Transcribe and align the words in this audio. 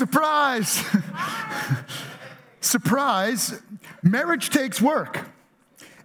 Surprise! 0.00 0.82
Surprise! 2.62 3.60
Marriage 4.02 4.48
takes 4.48 4.80
work. 4.80 5.28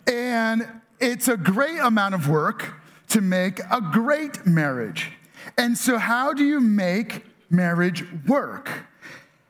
And 0.06 0.67
it's 1.00 1.29
a 1.29 1.37
great 1.37 1.79
amount 1.79 2.13
of 2.13 2.27
work 2.27 2.73
to 3.08 3.21
make 3.21 3.61
a 3.71 3.79
great 3.79 4.45
marriage. 4.45 5.13
And 5.58 5.77
so, 5.77 5.97
how 5.97 6.33
do 6.33 6.43
you 6.43 6.59
make 6.59 7.23
marriage 7.50 8.04
work? 8.27 8.70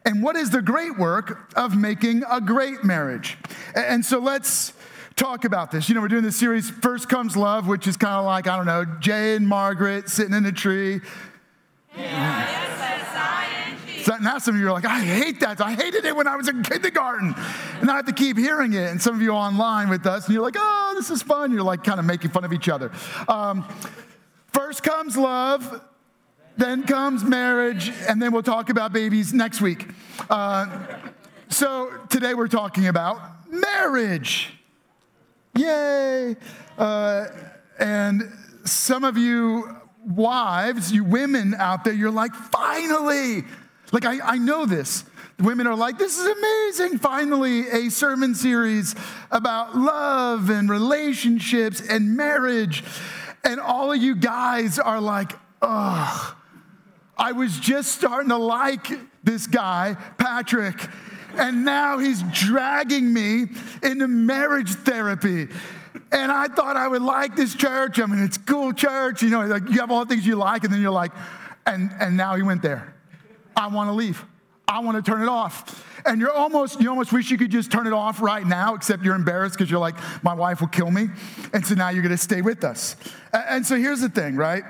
And 0.06 0.22
what 0.22 0.36
is 0.36 0.52
the 0.52 0.62
great 0.62 0.96
work 1.00 1.52
of 1.56 1.76
making 1.76 2.22
a 2.30 2.40
great 2.40 2.84
marriage? 2.84 3.40
And 3.74 4.06
so, 4.06 4.20
let's 4.20 4.74
talk 5.16 5.44
about 5.44 5.72
this. 5.72 5.90
You 5.90 5.96
know, 5.96 6.02
we're 6.02 6.08
doing 6.08 6.22
this 6.22 6.38
series, 6.38 6.70
First 6.70 7.10
Comes 7.10 7.36
Love, 7.36 7.66
which 7.66 7.88
is 7.88 7.98
kind 7.98 8.14
of 8.14 8.26
like, 8.26 8.46
I 8.46 8.58
don't 8.58 8.68
know, 8.68 8.86
Jay 9.00 9.36
and 9.36 9.48
Margaret 9.48 10.08
sitting 10.08 10.36
in 10.36 10.46
a 10.46 10.52
tree. 10.52 11.02
So 11.96 12.95
now 14.08 14.38
some 14.38 14.56
of 14.56 14.62
you 14.62 14.68
are 14.68 14.72
like, 14.72 14.86
I 14.86 15.00
hate 15.00 15.40
that. 15.40 15.62
I 15.62 15.74
hated 15.74 16.06
it 16.06 16.16
when 16.16 16.28
I 16.28 16.36
was 16.36 16.48
in 16.48 16.64
kindergarten. 16.64 17.34
And 17.82 17.90
I 17.90 17.96
have 17.96 18.06
to 18.06 18.14
keep 18.14 18.38
hearing 18.38 18.74
it. 18.74 18.92
And 18.92 19.02
some 19.02 19.16
of 19.16 19.22
you 19.22 19.32
are 19.32 19.48
online 19.48 19.90
with 19.90 20.06
us, 20.06 20.26
and 20.26 20.34
you're 20.34 20.44
like, 20.44 20.56
oh, 20.58 20.94
this 20.96 21.10
is 21.10 21.22
fun. 21.22 21.52
You're 21.52 21.64
like 21.64 21.84
kind 21.84 22.00
of 22.00 22.06
making 22.06 22.32
fun 22.32 22.44
of 22.44 22.54
each 22.54 22.70
other. 22.70 22.92
Um, 23.28 23.68
first 24.54 24.84
comes 24.84 25.18
love, 25.18 25.82
then 26.58 26.84
comes 26.84 27.24
marriage, 27.24 27.92
and 28.08 28.22
then 28.22 28.32
we'll 28.32 28.44
talk 28.44 28.70
about 28.70 28.94
babies 28.94 29.34
next 29.34 29.62
week. 29.62 29.88
Uh, 30.30 30.68
so 31.50 31.92
today 32.10 32.34
we're 32.34 32.48
talking 32.48 32.88
about 32.88 33.20
marriage. 33.52 34.52
Yay! 35.58 36.36
Uh, 36.78 37.26
and 37.80 38.32
some 38.66 39.04
of 39.04 39.18
you 39.18 39.78
wives, 40.06 40.92
you 40.92 41.04
women 41.04 41.56
out 41.56 41.84
there, 41.84 41.94
you're 41.94 42.12
like, 42.12 42.34
finally, 42.34 43.44
like, 43.96 44.06
I, 44.06 44.34
I 44.34 44.38
know 44.38 44.66
this. 44.66 45.06
Women 45.40 45.68
are 45.68 45.76
like, 45.76 45.98
this 45.98 46.18
is 46.18 46.26
amazing. 46.26 47.00
Finally, 47.00 47.68
a 47.70 47.90
sermon 47.90 48.36
series 48.36 48.96
about 49.32 49.76
love 49.76 50.50
and 50.50 50.70
relationships 50.70 51.82
and 51.82 52.16
marriage. 52.16 52.84
And 53.44 53.60
all 53.60 53.92
of 53.92 54.02
you 54.02 54.16
guys 54.16 54.80
are 54.80 55.00
like, 55.00 55.32
ugh. 55.62 56.36
I 57.18 57.32
was 57.32 57.58
just 57.58 57.94
starting 57.94 58.30
to 58.30 58.38
like 58.38 58.88
this 59.24 59.48
guy, 59.48 59.96
Patrick, 60.18 60.76
and 61.38 61.64
now 61.64 61.98
he's 61.98 62.22
dragging 62.34 63.14
me 63.14 63.46
into 63.82 64.10
marriage 64.10 64.72
therapy. 64.72 65.48
And 66.12 66.32
I 66.32 66.48
thought 66.48 66.76
I 66.76 66.90
would 66.90 67.02
like 67.02 67.38
this 67.38 67.56
church. 67.56 68.00
I 68.00 68.06
mean, 68.06 68.22
it's 68.22 68.38
cool 68.38 68.74
church. 68.74 69.22
You 69.22 69.30
know, 69.30 69.46
like 69.46 69.70
you 69.70 69.80
have 69.80 69.92
all 69.92 70.04
the 70.04 70.14
things 70.14 70.28
you 70.28 70.36
like, 70.36 70.66
and 70.66 70.74
then 70.74 70.82
you're 70.82 70.92
like, 70.92 71.14
and, 71.66 71.92
and 72.00 72.18
now 72.18 72.36
he 72.36 72.44
went 72.44 72.62
there. 72.62 72.95
I 73.56 73.68
want 73.68 73.90
to 73.90 73.94
leave. 73.94 74.24
I 74.68 74.80
want 74.80 75.04
to 75.04 75.12
turn 75.12 75.22
it 75.22 75.28
off. 75.28 75.86
And 76.06 76.20
you're 76.20 76.32
almost, 76.32 76.82
you 76.82 76.90
almost 76.90 77.14
wish 77.14 77.30
you 77.30 77.38
could 77.38 77.52
just 77.52 77.72
turn 77.72 77.88
it 77.88 77.94
off 77.94 78.22
right 78.22 78.46
now, 78.46 78.76
except 78.76 79.04
you're 79.04 79.16
embarrassed 79.16 79.56
because 79.58 79.70
you're 79.70 79.80
like, 79.80 79.96
my 80.24 80.34
wife 80.34 80.60
will 80.62 80.68
kill 80.68 80.90
me. 80.90 81.10
And 81.54 81.66
so 81.66 81.76
now 81.76 81.90
you're 81.90 82.02
going 82.02 82.12
to 82.12 82.18
stay 82.18 82.42
with 82.42 82.64
us. 82.64 82.96
And 83.32 83.66
so 83.66 83.76
here's 83.76 84.02
the 84.02 84.10
thing, 84.10 84.36
right? 84.36 84.64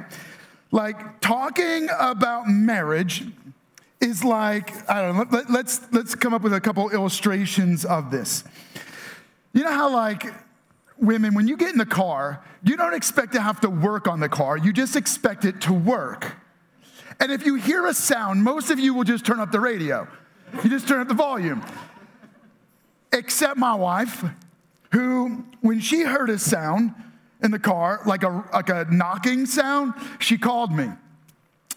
Like 0.72 1.22
talking 1.22 1.88
about 1.98 2.48
marriage 2.48 3.26
is 4.02 4.24
like, 4.24 4.90
I 4.90 5.02
don't 5.02 5.16
know, 5.16 5.26
let, 5.32 5.50
let's, 5.50 5.82
let's 5.92 6.16
come 6.16 6.34
up 6.34 6.42
with 6.42 6.54
a 6.54 6.62
couple 6.62 6.90
illustrations 6.90 7.86
of 7.86 8.12
this. 8.12 8.44
You 9.54 9.64
know 9.64 9.72
how, 9.72 9.90
like, 9.90 10.34
women, 10.98 11.34
when 11.34 11.48
you 11.48 11.56
get 11.56 11.72
in 11.72 11.78
the 11.78 11.86
car, 11.86 12.44
you 12.64 12.76
don't 12.76 12.94
expect 12.94 13.34
to 13.34 13.42
have 13.42 13.62
to 13.62 13.70
work 13.70 14.08
on 14.08 14.20
the 14.20 14.30
car, 14.30 14.58
you 14.58 14.74
just 14.74 14.96
expect 14.96 15.46
it 15.46 15.62
to 15.62 15.74
work. 15.74 16.36
And 17.20 17.32
if 17.32 17.46
you 17.46 17.56
hear 17.56 17.86
a 17.86 17.94
sound, 17.94 18.44
most 18.44 18.72
of 18.72 18.80
you 18.80 18.94
will 18.94 19.04
just 19.04 19.26
turn 19.26 19.40
up 19.40 19.52
the 19.52 19.60
radio. 19.60 20.08
You 20.64 20.70
just 20.70 20.88
turn 20.88 21.02
up 21.02 21.08
the 21.08 21.14
volume. 21.14 21.64
Except 23.12 23.58
my 23.58 23.74
wife, 23.74 24.24
who, 24.92 25.46
when 25.62 25.80
she 25.80 26.02
heard 26.02 26.30
a 26.30 26.38
sound 26.38 26.94
in 27.42 27.52
the 27.52 27.60
car, 27.60 28.02
like 28.06 28.24
a, 28.24 28.44
like 28.54 28.70
a 28.70 28.86
knocking 28.90 29.46
sound, 29.46 29.94
she 30.20 30.38
called 30.38 30.72
me. 30.72 30.90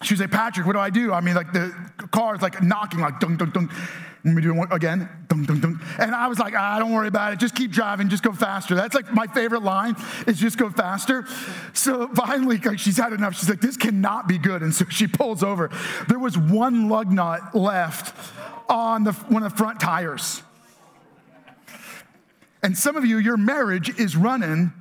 She 0.01 0.13
was 0.13 0.21
like, 0.21 0.31
Patrick, 0.31 0.65
what 0.65 0.73
do 0.73 0.79
I 0.79 0.89
do? 0.89 1.11
I 1.11 1.19
mean, 1.19 1.35
like 1.35 1.51
the 1.51 1.73
car 2.11 2.35
is 2.35 2.41
like 2.41 2.63
knocking, 2.63 2.99
like 2.99 3.19
dunk, 3.19 3.39
dunk, 3.39 3.53
dunk. 3.53 3.71
Let 4.23 4.33
me 4.33 4.41
do 4.41 4.53
it 4.53 4.67
again. 4.71 5.09
Dunk, 5.29 5.47
dunk, 5.47 5.61
dunk. 5.61 5.81
And 5.97 6.13
I 6.13 6.27
was 6.27 6.39
like, 6.39 6.53
ah, 6.55 6.79
don't 6.79 6.91
worry 6.91 7.07
about 7.07 7.33
it. 7.33 7.39
Just 7.39 7.55
keep 7.55 7.71
driving. 7.71 8.09
Just 8.09 8.23
go 8.23 8.33
faster. 8.33 8.75
That's 8.75 8.95
like 8.95 9.11
my 9.13 9.27
favorite 9.27 9.63
line 9.63 9.95
is 10.27 10.37
just 10.37 10.57
go 10.57 10.69
faster. 10.69 11.25
So 11.73 12.07
finally, 12.09 12.57
like, 12.57 12.79
she's 12.79 12.97
had 12.97 13.13
enough. 13.13 13.35
She's 13.35 13.49
like, 13.49 13.61
this 13.61 13.77
cannot 13.77 14.27
be 14.27 14.37
good. 14.37 14.61
And 14.61 14.73
so 14.73 14.85
she 14.89 15.07
pulls 15.07 15.43
over. 15.43 15.69
There 16.07 16.19
was 16.19 16.37
one 16.37 16.89
lug 16.89 17.11
nut 17.11 17.55
left 17.55 18.15
on 18.69 19.05
the, 19.05 19.13
one 19.13 19.43
of 19.43 19.51
the 19.51 19.57
front 19.57 19.79
tires. 19.79 20.43
And 22.61 22.77
some 22.77 22.97
of 22.97 23.05
you, 23.05 23.17
your 23.17 23.37
marriage 23.37 23.97
is 23.99 24.17
running 24.17 24.73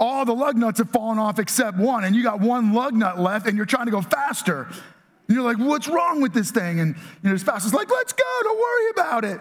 all 0.00 0.24
the 0.24 0.34
lug 0.34 0.56
nuts 0.56 0.78
have 0.78 0.90
fallen 0.90 1.18
off 1.18 1.38
except 1.38 1.76
one, 1.76 2.04
and 2.04 2.16
you 2.16 2.22
got 2.22 2.40
one 2.40 2.72
lug 2.72 2.94
nut 2.94 3.20
left, 3.20 3.46
and 3.46 3.56
you're 3.56 3.66
trying 3.66 3.84
to 3.84 3.92
go 3.92 4.00
faster. 4.00 4.62
And 5.28 5.36
you're 5.36 5.44
like, 5.44 5.58
what's 5.58 5.86
wrong 5.86 6.20
with 6.22 6.32
this 6.32 6.50
thing? 6.50 6.80
And 6.80 6.96
you 7.22 7.30
know, 7.30 7.36
spouse 7.36 7.64
is 7.66 7.74
like, 7.74 7.90
let's 7.90 8.12
go, 8.12 8.24
don't 8.42 8.58
worry 8.58 8.90
about 8.90 9.24
it. 9.24 9.40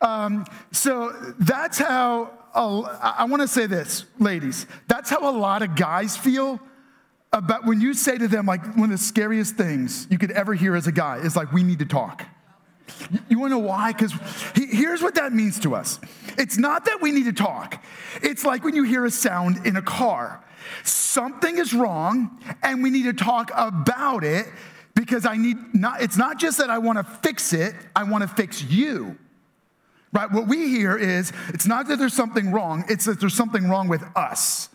Um, 0.00 0.46
so 0.72 1.34
that's 1.38 1.78
how, 1.78 2.32
I 2.54 3.26
want 3.28 3.42
to 3.42 3.48
say 3.48 3.66
this, 3.66 4.06
ladies, 4.18 4.66
that's 4.88 5.10
how 5.10 5.28
a 5.28 5.36
lot 5.36 5.62
of 5.62 5.76
guys 5.76 6.16
feel 6.16 6.58
about 7.32 7.64
when 7.64 7.80
you 7.80 7.94
say 7.94 8.18
to 8.18 8.26
them, 8.26 8.46
like, 8.46 8.64
one 8.74 8.90
of 8.90 8.98
the 8.98 9.04
scariest 9.04 9.54
things 9.54 10.08
you 10.10 10.18
could 10.18 10.32
ever 10.32 10.54
hear 10.54 10.74
as 10.74 10.88
a 10.88 10.92
guy 10.92 11.18
is 11.18 11.36
like, 11.36 11.52
we 11.52 11.62
need 11.62 11.78
to 11.78 11.84
talk. 11.84 12.24
You 13.28 13.38
wanna 13.38 13.54
know 13.54 13.58
why? 13.58 13.92
Because 13.92 14.12
here's 14.54 15.02
what 15.02 15.14
that 15.16 15.32
means 15.32 15.58
to 15.60 15.74
us 15.74 16.00
it's 16.38 16.58
not 16.58 16.84
that 16.86 17.00
we 17.00 17.12
need 17.12 17.24
to 17.24 17.32
talk, 17.32 17.82
it's 18.22 18.44
like 18.44 18.64
when 18.64 18.74
you 18.74 18.84
hear 18.84 19.04
a 19.04 19.10
sound 19.10 19.66
in 19.66 19.76
a 19.76 19.82
car. 19.82 20.44
Something 20.84 21.58
is 21.58 21.72
wrong, 21.72 22.38
and 22.62 22.82
we 22.82 22.90
need 22.90 23.04
to 23.04 23.12
talk 23.12 23.50
about 23.54 24.24
it 24.24 24.46
because 24.94 25.24
I 25.26 25.36
need 25.36 25.56
not, 25.74 26.02
it's 26.02 26.16
not 26.16 26.38
just 26.38 26.58
that 26.58 26.70
I 26.70 26.78
want 26.78 26.98
to 26.98 27.04
fix 27.04 27.52
it, 27.52 27.74
I 27.96 28.04
want 28.04 28.22
to 28.22 28.28
fix 28.28 28.62
you. 28.62 29.16
Right? 30.12 30.30
What 30.30 30.48
we 30.48 30.68
hear 30.68 30.96
is 30.96 31.32
it's 31.48 31.66
not 31.66 31.88
that 31.88 31.98
there's 31.98 32.14
something 32.14 32.52
wrong, 32.52 32.84
it's 32.88 33.04
that 33.06 33.20
there's 33.20 33.34
something 33.34 33.68
wrong 33.68 33.88
with 33.88 34.04
us. 34.16 34.68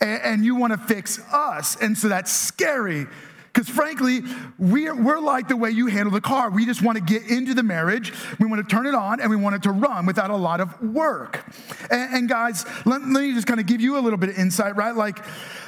And, 0.00 0.22
and 0.22 0.44
you 0.44 0.56
want 0.56 0.72
to 0.72 0.78
fix 0.78 1.20
us. 1.32 1.76
And 1.76 1.96
so 1.96 2.08
that's 2.08 2.32
scary 2.32 3.06
because 3.52 3.68
frankly, 3.68 4.22
we're, 4.58 4.94
we're 4.94 5.20
like 5.20 5.48
the 5.48 5.56
way 5.56 5.70
you 5.70 5.86
handle 5.86 6.10
the 6.10 6.22
car. 6.22 6.50
We 6.50 6.64
just 6.64 6.80
want 6.80 6.96
to 6.96 7.04
get 7.04 7.30
into 7.30 7.52
the 7.52 7.62
marriage, 7.62 8.12
we 8.38 8.46
want 8.46 8.66
to 8.66 8.74
turn 8.74 8.86
it 8.86 8.94
on, 8.94 9.20
and 9.20 9.28
we 9.28 9.36
want 9.36 9.56
it 9.56 9.62
to 9.64 9.72
run 9.72 10.06
without 10.06 10.30
a 10.30 10.36
lot 10.36 10.60
of 10.60 10.80
work. 10.80 11.44
And, 11.90 12.14
and 12.14 12.28
guys, 12.28 12.64
let, 12.86 13.02
let, 13.02 13.22
me 13.22 13.34
just 13.34 13.46
kind 13.46 13.60
of 13.60 13.66
give 13.66 13.80
you 13.80 13.98
a 13.98 14.00
little 14.00 14.18
bit 14.18 14.30
of 14.30 14.38
insight, 14.38 14.76
right? 14.76 14.94
Like, 14.94 15.18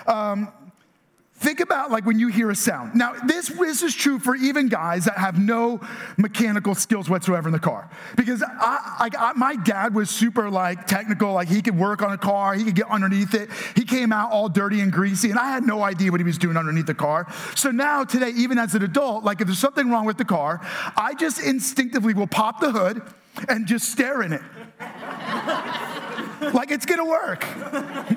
um, 0.07 0.51
Think 1.45 1.61
about 1.61 1.91
like 1.91 2.07
when 2.07 2.19
you 2.19 2.29
hear 2.29 2.51
a 2.51 2.57
sound. 2.57 2.95
Now, 2.95 3.13
this, 3.27 3.49
this 3.49 3.83
is 3.83 3.95
true 3.95 4.19
for 4.19 4.35
even 4.35 4.69
guys 4.69 5.05
that 5.05 5.19
have 5.19 5.39
no 5.39 5.79
mechanical 6.17 6.75
skills 6.75 7.11
whatsoever 7.11 7.51
in 7.51 7.53
the 7.53 7.59
car. 7.59 7.91
Because 8.17 8.43
I, 8.43 8.49
I, 8.99 9.11
I, 9.19 9.33
my 9.35 9.55
dad 9.57 9.95
was 9.95 10.09
super 10.09 10.49
like 10.49 10.87
technical, 10.87 11.35
like 11.35 11.49
he 11.49 11.61
could 11.61 11.77
work 11.77 12.01
on 12.01 12.13
a 12.13 12.17
car, 12.17 12.55
he 12.55 12.65
could 12.65 12.75
get 12.75 12.89
underneath 12.89 13.35
it. 13.35 13.51
He 13.77 13.85
came 13.85 14.11
out 14.11 14.33
all 14.33 14.49
dirty 14.49 14.81
and 14.81 14.91
greasy, 14.91 15.29
and 15.29 15.39
I 15.39 15.51
had 15.51 15.65
no 15.65 15.83
idea 15.83 16.11
what 16.11 16.19
he 16.19 16.25
was 16.25 16.39
doing 16.39 16.57
underneath 16.57 16.87
the 16.87 16.95
car. 16.95 17.31
So 17.55 17.71
now, 17.71 18.05
today, 18.05 18.31
even 18.31 18.57
as 18.57 18.75
an 18.75 18.83
adult, 18.83 19.23
like 19.23 19.43
if 19.43 19.47
there's 19.47 19.59
something 19.59 19.91
wrong 19.91 20.07
with 20.07 20.17
the 20.17 20.25
car, 20.25 20.63
I 20.97 21.13
just 21.13 21.43
instinctively 21.43 22.15
will 22.15 22.27
pop 22.27 22.61
the 22.61 22.73
hood 22.73 23.03
and 23.51 23.67
just 23.67 23.93
stare 23.93 24.23
in 24.23 24.33
it 24.33 24.43
like 26.41 26.71
it's 26.71 26.87
gonna 26.87 27.05
work. 27.05 27.45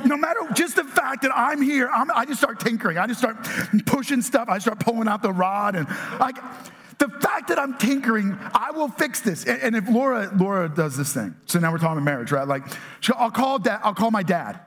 No 0.06 0.18
matter 0.18 0.40
just 0.54 0.76
the 0.76 0.84
fact 0.84 1.24
that 1.24 1.32
I'm 1.36 1.62
here, 1.62 1.90
I'm, 1.90 2.10
i 2.12 2.26
just 2.26 2.40
start 2.40 2.60
tinkering. 2.60 2.98
I 2.98 3.08
just 3.08 3.20
start 3.20 3.38
pushing 3.86 4.22
stuff. 4.22 4.50
I 4.50 4.60
start 4.60 4.80
pulling 4.80 5.08
out 5.08 5.22
the 5.22 5.32
rod 5.32 5.76
and 5.76 5.88
like 6.20 6.38
the 7.00 7.10
fact 7.10 7.50
that 7.50 7.60
I'm 7.60 7.78
tinkering, 7.78 8.38
I 8.54 8.72
will 8.72 8.90
fix 8.90 9.22
this. 9.22 9.46
And, 9.46 9.62
and 9.62 9.76
if 9.76 9.88
Laura 9.88 10.32
Laura 10.36 10.68
does 10.70 10.98
this 10.98 11.14
thing, 11.14 11.36
so 11.46 11.60
now 11.60 11.72
we're 11.72 11.78
talking 11.78 11.98
about 11.98 12.04
marriage, 12.04 12.32
right? 12.32 12.48
Like, 12.48 12.64
I'll 13.16 13.32
call 13.32 13.60
dad. 13.60 13.82
I'll 13.84 13.94
call 13.94 14.12
my 14.12 14.24
dad. 14.24 14.60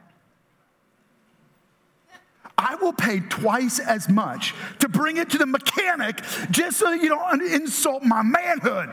I 2.60 2.74
will 2.74 2.92
pay 2.92 3.20
twice 3.20 3.78
as 3.78 4.06
much 4.10 4.54
to 4.80 4.88
bring 4.88 5.16
it 5.16 5.30
to 5.30 5.38
the 5.38 5.46
mechanic 5.46 6.22
just 6.50 6.76
so 6.76 6.90
you 6.90 7.08
don't 7.08 7.40
insult 7.40 8.02
my 8.02 8.22
manhood. 8.22 8.90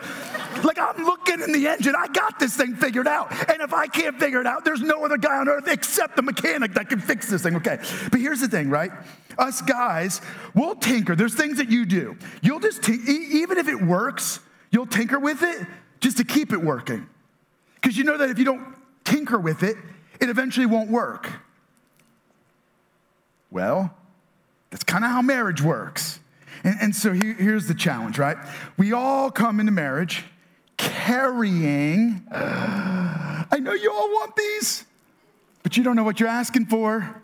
Like 0.64 0.80
I'm 0.80 1.04
looking 1.04 1.42
in 1.42 1.52
the 1.52 1.68
engine, 1.68 1.94
I 1.94 2.08
got 2.08 2.40
this 2.40 2.56
thing 2.56 2.76
figured 2.78 3.10
out. 3.10 3.30
And 3.50 3.62
if 3.62 3.74
I 3.74 3.88
can't 3.88 4.18
figure 4.18 4.40
it 4.40 4.48
out, 4.48 4.64
there's 4.64 4.82
no 4.82 5.04
other 5.04 5.18
guy 5.18 5.36
on 5.38 5.50
earth 5.50 5.68
except 5.68 6.16
the 6.16 6.22
mechanic 6.22 6.76
that 6.76 6.88
can 6.88 7.02
fix 7.02 7.30
this 7.30 7.44
thing. 7.44 7.58
Okay. 7.58 7.78
But 8.10 8.22
here's 8.22 8.40
the 8.40 8.48
thing, 8.48 8.70
right? 8.70 8.92
Us 9.38 9.62
guys, 9.62 10.22
we'll 10.56 10.76
tinker. 10.76 11.18
There's 11.18 11.36
things 11.36 11.58
that 11.58 11.70
you 11.70 11.86
do. 11.86 12.18
You'll 12.42 12.62
just, 12.62 12.84
t- 12.84 12.94
even 12.94 13.58
if 13.58 13.68
it 13.68 13.82
works, 13.82 14.40
you'll 14.72 14.88
tinker 14.88 15.20
with 15.20 15.44
it 15.44 15.68
just 16.00 16.16
to 16.18 16.24
keep 16.24 16.54
it 16.54 16.62
working. 16.62 17.06
Because 17.76 17.98
you 17.98 18.06
know 18.06 18.18
that 18.18 18.30
if 18.30 18.40
you 18.40 18.46
don't 18.46 18.76
tinker 19.04 19.38
with 19.38 19.62
it, 19.62 19.76
it 20.22 20.30
eventually 20.30 20.66
won't 20.66 20.90
work. 20.90 21.30
Well, 23.50 23.94
that's 24.70 24.84
kind 24.84 25.04
of 25.04 25.12
how 25.12 25.22
marriage 25.22 25.62
works. 25.62 26.20
And, 26.64 26.76
and 26.82 26.96
so 26.96 27.14
here, 27.14 27.34
here's 27.34 27.68
the 27.68 27.74
challenge, 27.74 28.18
right? 28.18 28.38
We 28.78 28.94
all 28.94 29.32
come 29.32 29.60
into 29.60 29.72
marriage 29.72 30.24
carrying, 30.78 32.28
I 32.32 33.58
know 33.60 33.74
you 33.74 33.92
all 33.92 34.10
want 34.10 34.36
these, 34.36 34.86
but 35.64 35.78
you 35.78 35.84
don't 35.84 35.96
know 35.96 36.04
what 36.04 36.20
you're 36.20 36.30
asking 36.30 36.68
for. 36.68 37.22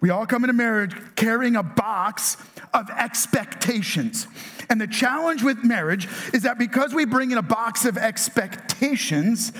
We 0.00 0.10
all 0.10 0.26
come 0.26 0.44
into 0.44 0.52
marriage 0.52 0.94
carrying 1.16 1.56
a 1.56 1.62
box 1.62 2.36
of 2.72 2.88
expectations. 2.90 4.26
And 4.70 4.80
the 4.80 4.86
challenge 4.86 5.42
with 5.42 5.64
marriage 5.64 6.08
is 6.32 6.42
that 6.42 6.58
because 6.58 6.94
we 6.94 7.04
bring 7.04 7.32
in 7.32 7.38
a 7.38 7.42
box 7.42 7.84
of 7.84 7.98
expectations, 7.98 9.52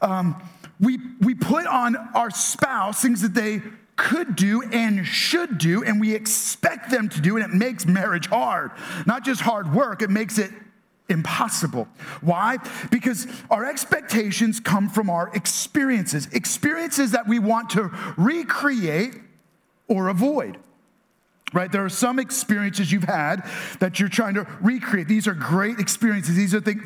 um, 0.00 0.40
we, 0.78 0.98
we 1.20 1.34
put 1.34 1.66
on 1.66 1.96
our 2.14 2.30
spouse 2.30 3.02
things 3.02 3.22
that 3.22 3.34
they 3.34 3.62
could 3.96 4.36
do 4.36 4.62
and 4.62 5.06
should 5.06 5.58
do, 5.58 5.84
and 5.84 6.00
we 6.00 6.14
expect 6.14 6.90
them 6.90 7.08
to 7.10 7.20
do, 7.20 7.36
and 7.36 7.44
it 7.44 7.54
makes 7.54 7.86
marriage 7.86 8.26
hard. 8.26 8.72
Not 9.06 9.24
just 9.24 9.40
hard 9.40 9.72
work, 9.74 10.02
it 10.02 10.10
makes 10.10 10.38
it 10.38 10.50
impossible. 11.08 11.86
Why? 12.20 12.58
Because 12.90 13.26
our 13.50 13.64
expectations 13.64 14.60
come 14.60 14.88
from 14.88 15.10
our 15.10 15.30
experiences, 15.34 16.26
experiences 16.32 17.12
that 17.12 17.28
we 17.28 17.38
want 17.38 17.70
to 17.70 17.90
recreate 18.16 19.14
or 19.88 20.08
avoid. 20.08 20.58
Right? 21.52 21.70
There 21.70 21.84
are 21.84 21.90
some 21.90 22.18
experiences 22.18 22.90
you've 22.90 23.04
had 23.04 23.46
that 23.78 24.00
you're 24.00 24.08
trying 24.08 24.34
to 24.34 24.46
recreate. 24.62 25.06
These 25.06 25.26
are 25.28 25.34
great 25.34 25.78
experiences. 25.78 26.34
These 26.34 26.54
are 26.54 26.60
things, 26.60 26.82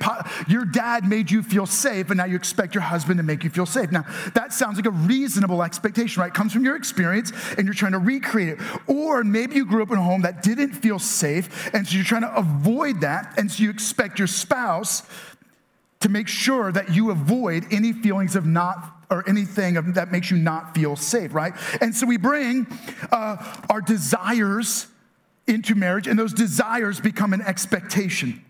your 0.49 0.65
dad 0.65 1.05
made 1.05 1.31
you 1.31 1.43
feel 1.43 1.67
safe, 1.67 2.11
and 2.11 2.19
now 2.19 2.25
you 2.25 2.35
expect 2.35 2.75
your 2.75 2.83
husband 2.83 3.19
to 3.19 3.23
make 3.23 3.45
you 3.45 3.51
feel 3.51 3.67
safe. 3.67 3.93
Now, 3.93 4.05
that 4.35 4.53
sounds 4.53 4.77
like 4.77 4.87
a 4.87 4.91
reasonable 4.91 5.63
expectation, 5.63 6.21
right? 6.21 6.33
It 6.33 6.35
comes 6.35 6.53
from 6.53 6.65
your 6.65 6.75
experience, 6.75 7.33
and 7.57 7.65
you're 7.67 7.75
trying 7.75 7.93
to 7.93 7.99
recreate 7.99 8.49
it. 8.49 8.59
Or 8.89 9.23
maybe 9.23 9.55
you 9.55 9.67
grew 9.67 9.83
up 9.83 9.91
in 9.91 9.99
a 9.99 10.03
home 10.03 10.23
that 10.23 10.43
didn't 10.43 10.73
feel 10.73 10.99
safe, 10.99 11.73
and 11.73 11.87
so 11.87 11.95
you're 11.95 12.05
trying 12.05 12.23
to 12.23 12.37
avoid 12.37 13.03
that, 13.03 13.35
and 13.39 13.51
so 13.51 13.63
you 13.63 13.71
expect 13.71 14.19
your 14.19 14.29
spouse 14.29 15.05
to 16.01 16.09
make 16.09 16.29
sure 16.29 16.73
that 16.73 16.95
you 16.95 17.11
avoid 17.11 17.67
any 17.71 17.93
feelings 17.93 18.37
of 18.37 18.47
not 18.47 18.96
or 19.11 19.29
anything 19.29 19.75
that 19.93 20.11
makes 20.11 20.31
you 20.31 20.37
not 20.37 20.75
feel 20.75 20.97
safe, 20.97 21.35
right? 21.35 21.55
And 21.81 21.95
so 21.95 22.07
we 22.07 22.17
bring 22.17 22.67
uh, 23.13 23.37
our 23.71 23.81
desires 23.81 24.87
into 25.47 25.75
marriage, 25.75 26.07
and 26.07 26.19
those 26.19 26.33
desires 26.33 27.01
become 27.01 27.33
an 27.33 27.43
expectation. 27.43 28.43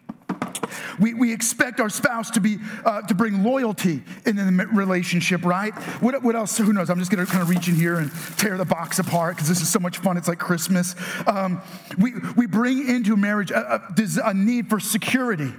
We, 0.98 1.14
we 1.14 1.32
expect 1.32 1.78
our 1.78 1.88
spouse 1.88 2.30
to 2.32 2.40
be 2.40 2.58
uh, 2.84 3.02
to 3.02 3.14
bring 3.14 3.44
loyalty 3.44 4.02
in 4.24 4.36
the 4.36 4.66
relationship, 4.72 5.44
right? 5.44 5.74
What, 6.00 6.22
what 6.22 6.34
else? 6.34 6.56
Who 6.56 6.72
knows? 6.72 6.90
I'm 6.90 6.98
just 6.98 7.10
to 7.10 7.30
kind 7.30 7.42
of 7.42 7.50
reach 7.50 7.68
in 7.68 7.74
here 7.74 7.96
and 7.96 8.10
tear 8.36 8.56
the 8.56 8.64
box 8.64 8.98
apart 8.98 9.36
because 9.36 9.48
this 9.48 9.60
is 9.60 9.70
so 9.70 9.78
much 9.78 9.98
fun. 9.98 10.16
It's 10.16 10.28
like 10.28 10.38
Christmas. 10.38 10.94
Um, 11.26 11.60
we 11.98 12.14
we 12.36 12.46
bring 12.46 12.88
into 12.88 13.16
marriage 13.16 13.50
a, 13.50 13.82
a, 13.96 14.08
a 14.24 14.34
need 14.34 14.68
for 14.68 14.80
security 14.80 15.52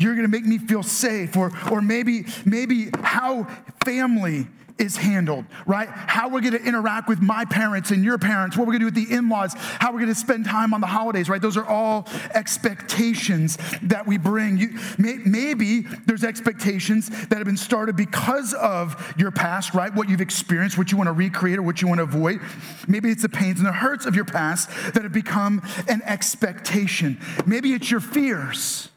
you're 0.00 0.14
going 0.14 0.26
to 0.26 0.30
make 0.30 0.46
me 0.46 0.58
feel 0.58 0.82
safe 0.82 1.36
or, 1.36 1.52
or 1.70 1.80
maybe, 1.80 2.24
maybe 2.44 2.90
how 3.02 3.44
family 3.84 4.46
is 4.80 4.96
handled, 4.96 5.44
right? 5.66 5.88
How 5.90 6.30
we're 6.30 6.40
going 6.40 6.54
to 6.54 6.64
interact 6.64 7.06
with 7.06 7.20
my 7.20 7.44
parents 7.44 7.90
and 7.90 8.02
your 8.02 8.16
parents, 8.16 8.56
what 8.56 8.66
we're 8.66 8.72
going 8.72 8.86
to 8.86 8.90
do 8.90 9.00
with 9.00 9.08
the 9.08 9.14
in 9.14 9.28
laws, 9.28 9.52
how 9.54 9.92
we're 9.92 9.98
going 9.98 10.08
to 10.08 10.14
spend 10.14 10.46
time 10.46 10.72
on 10.72 10.80
the 10.80 10.86
holidays, 10.86 11.28
right? 11.28 11.42
Those 11.42 11.58
are 11.58 11.66
all 11.66 12.08
expectations 12.34 13.58
that 13.82 14.06
we 14.06 14.16
bring. 14.16 14.56
You, 14.56 14.78
may, 14.96 15.18
maybe 15.18 15.82
there's 16.06 16.24
expectations 16.24 17.10
that 17.28 17.36
have 17.36 17.44
been 17.44 17.58
started 17.58 17.94
because 17.94 18.54
of 18.54 19.14
your 19.18 19.30
past, 19.30 19.74
right? 19.74 19.94
What 19.94 20.08
you've 20.08 20.22
experienced, 20.22 20.78
what 20.78 20.90
you 20.90 20.96
want 20.96 21.08
to 21.08 21.12
recreate 21.12 21.58
or 21.58 21.62
what 21.62 21.82
you 21.82 21.88
want 21.88 21.98
to 21.98 22.04
avoid. 22.04 22.40
Maybe 22.88 23.10
it's 23.10 23.22
the 23.22 23.28
pains 23.28 23.58
and 23.58 23.68
the 23.68 23.72
hurts 23.72 24.06
of 24.06 24.16
your 24.16 24.24
past 24.24 24.70
that 24.94 25.02
have 25.02 25.12
become 25.12 25.60
an 25.88 26.00
expectation. 26.06 27.20
Maybe 27.44 27.74
it's 27.74 27.90
your 27.90 28.00
fears 28.00 28.88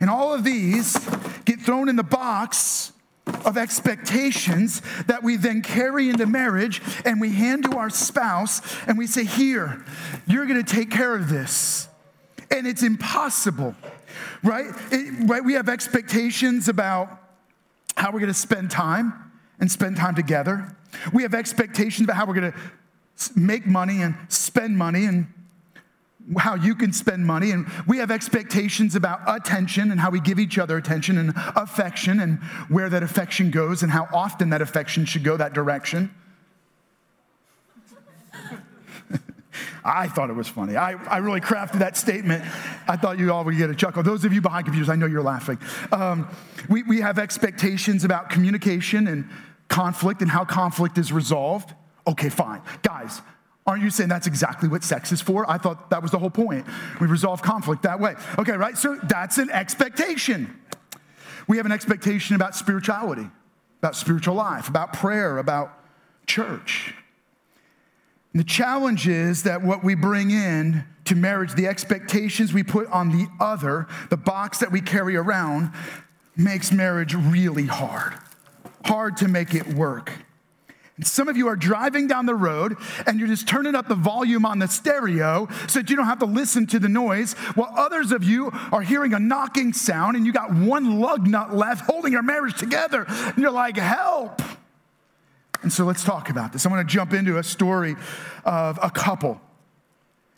and 0.00 0.10
all 0.10 0.34
of 0.34 0.44
these 0.44 0.98
get 1.44 1.60
thrown 1.60 1.88
in 1.88 1.96
the 1.96 2.02
box 2.02 2.92
of 3.44 3.56
expectations 3.56 4.82
that 5.06 5.22
we 5.22 5.36
then 5.36 5.62
carry 5.62 6.08
into 6.08 6.26
marriage 6.26 6.82
and 7.04 7.20
we 7.20 7.30
hand 7.30 7.64
to 7.64 7.76
our 7.76 7.90
spouse 7.90 8.60
and 8.86 8.98
we 8.98 9.06
say, 9.06 9.24
Here, 9.24 9.84
you're 10.26 10.46
gonna 10.46 10.62
take 10.62 10.90
care 10.90 11.14
of 11.14 11.28
this. 11.28 11.88
And 12.50 12.66
it's 12.66 12.82
impossible, 12.82 13.74
right? 14.42 14.66
It, 14.90 15.28
right? 15.28 15.44
We 15.44 15.54
have 15.54 15.68
expectations 15.68 16.68
about 16.68 17.20
how 17.96 18.12
we're 18.12 18.20
gonna 18.20 18.34
spend 18.34 18.70
time 18.70 19.32
and 19.60 19.70
spend 19.70 19.96
time 19.96 20.14
together. 20.14 20.76
We 21.12 21.22
have 21.22 21.34
expectations 21.34 22.04
about 22.04 22.16
how 22.16 22.26
we're 22.26 22.34
gonna 22.34 22.54
make 23.34 23.66
money 23.66 24.02
and 24.02 24.16
spend 24.28 24.76
money 24.76 25.06
and 25.06 25.26
how 26.38 26.54
you 26.54 26.74
can 26.74 26.92
spend 26.92 27.26
money, 27.26 27.50
and 27.50 27.66
we 27.86 27.98
have 27.98 28.10
expectations 28.10 28.94
about 28.94 29.20
attention 29.26 29.90
and 29.90 30.00
how 30.00 30.10
we 30.10 30.20
give 30.20 30.38
each 30.38 30.58
other 30.58 30.76
attention 30.76 31.18
and 31.18 31.34
affection 31.54 32.20
and 32.20 32.38
where 32.68 32.88
that 32.88 33.02
affection 33.02 33.50
goes 33.50 33.82
and 33.82 33.92
how 33.92 34.08
often 34.12 34.50
that 34.50 34.62
affection 34.62 35.04
should 35.04 35.22
go 35.22 35.36
that 35.36 35.52
direction. 35.52 36.14
I 39.84 40.08
thought 40.08 40.30
it 40.30 40.36
was 40.36 40.48
funny. 40.48 40.76
I, 40.76 40.92
I 40.92 41.18
really 41.18 41.42
crafted 41.42 41.80
that 41.80 41.96
statement. 41.96 42.42
I 42.88 42.96
thought 42.96 43.18
you 43.18 43.30
all 43.32 43.44
would 43.44 43.56
get 43.56 43.68
a 43.68 43.74
chuckle. 43.74 44.02
Those 44.02 44.24
of 44.24 44.32
you 44.32 44.40
behind 44.40 44.64
computers, 44.64 44.88
I 44.88 44.96
know 44.96 45.06
you're 45.06 45.22
laughing. 45.22 45.58
Um, 45.92 46.28
we, 46.70 46.82
we 46.84 47.00
have 47.02 47.18
expectations 47.18 48.04
about 48.04 48.30
communication 48.30 49.08
and 49.08 49.28
conflict 49.68 50.22
and 50.22 50.30
how 50.30 50.46
conflict 50.46 50.96
is 50.96 51.12
resolved. 51.12 51.74
Okay, 52.06 52.30
fine. 52.30 52.62
Guys, 52.82 53.20
Aren't 53.66 53.82
you 53.82 53.90
saying 53.90 54.10
that's 54.10 54.26
exactly 54.26 54.68
what 54.68 54.84
sex 54.84 55.10
is 55.10 55.22
for? 55.22 55.50
I 55.50 55.56
thought 55.56 55.88
that 55.90 56.02
was 56.02 56.10
the 56.10 56.18
whole 56.18 56.30
point. 56.30 56.66
We 57.00 57.06
resolve 57.06 57.40
conflict 57.40 57.82
that 57.84 57.98
way. 57.98 58.14
Okay, 58.38 58.52
right? 58.52 58.76
So 58.76 58.98
that's 59.04 59.38
an 59.38 59.50
expectation. 59.50 60.60
We 61.48 61.56
have 61.56 61.66
an 61.66 61.72
expectation 61.72 62.36
about 62.36 62.54
spirituality, 62.54 63.26
about 63.78 63.96
spiritual 63.96 64.34
life, 64.34 64.68
about 64.68 64.92
prayer, 64.92 65.38
about 65.38 65.72
church. 66.26 66.94
And 68.32 68.40
the 68.40 68.44
challenge 68.44 69.08
is 69.08 69.44
that 69.44 69.62
what 69.62 69.82
we 69.82 69.94
bring 69.94 70.30
in 70.30 70.84
to 71.04 71.14
marriage, 71.14 71.54
the 71.54 71.66
expectations 71.66 72.52
we 72.52 72.62
put 72.62 72.88
on 72.88 73.10
the 73.10 73.28
other, 73.40 73.86
the 74.10 74.16
box 74.16 74.58
that 74.58 74.72
we 74.72 74.80
carry 74.80 75.16
around, 75.16 75.72
makes 76.36 76.72
marriage 76.72 77.14
really 77.14 77.66
hard. 77.66 78.14
Hard 78.84 79.16
to 79.18 79.28
make 79.28 79.54
it 79.54 79.66
work. 79.68 80.12
Some 81.02 81.26
of 81.28 81.36
you 81.36 81.48
are 81.48 81.56
driving 81.56 82.06
down 82.06 82.26
the 82.26 82.36
road 82.36 82.76
and 83.06 83.18
you're 83.18 83.28
just 83.28 83.48
turning 83.48 83.74
up 83.74 83.88
the 83.88 83.96
volume 83.96 84.46
on 84.46 84.60
the 84.60 84.68
stereo 84.68 85.48
so 85.66 85.80
that 85.80 85.90
you 85.90 85.96
don't 85.96 86.06
have 86.06 86.20
to 86.20 86.24
listen 86.24 86.68
to 86.68 86.78
the 86.78 86.88
noise, 86.88 87.32
while 87.56 87.72
others 87.76 88.12
of 88.12 88.22
you 88.22 88.52
are 88.70 88.82
hearing 88.82 89.12
a 89.12 89.18
knocking 89.18 89.72
sound 89.72 90.16
and 90.16 90.24
you 90.24 90.32
got 90.32 90.54
one 90.54 91.00
lug 91.00 91.26
nut 91.26 91.52
left 91.52 91.90
holding 91.90 92.12
your 92.12 92.22
marriage 92.22 92.56
together. 92.56 93.06
And 93.08 93.38
you're 93.38 93.50
like, 93.50 93.76
help. 93.76 94.40
And 95.62 95.72
so 95.72 95.84
let's 95.84 96.04
talk 96.04 96.30
about 96.30 96.52
this. 96.52 96.64
I 96.64 96.68
want 96.68 96.86
to 96.88 96.92
jump 96.92 97.12
into 97.12 97.38
a 97.38 97.42
story 97.42 97.96
of 98.44 98.78
a 98.80 98.90
couple 98.90 99.40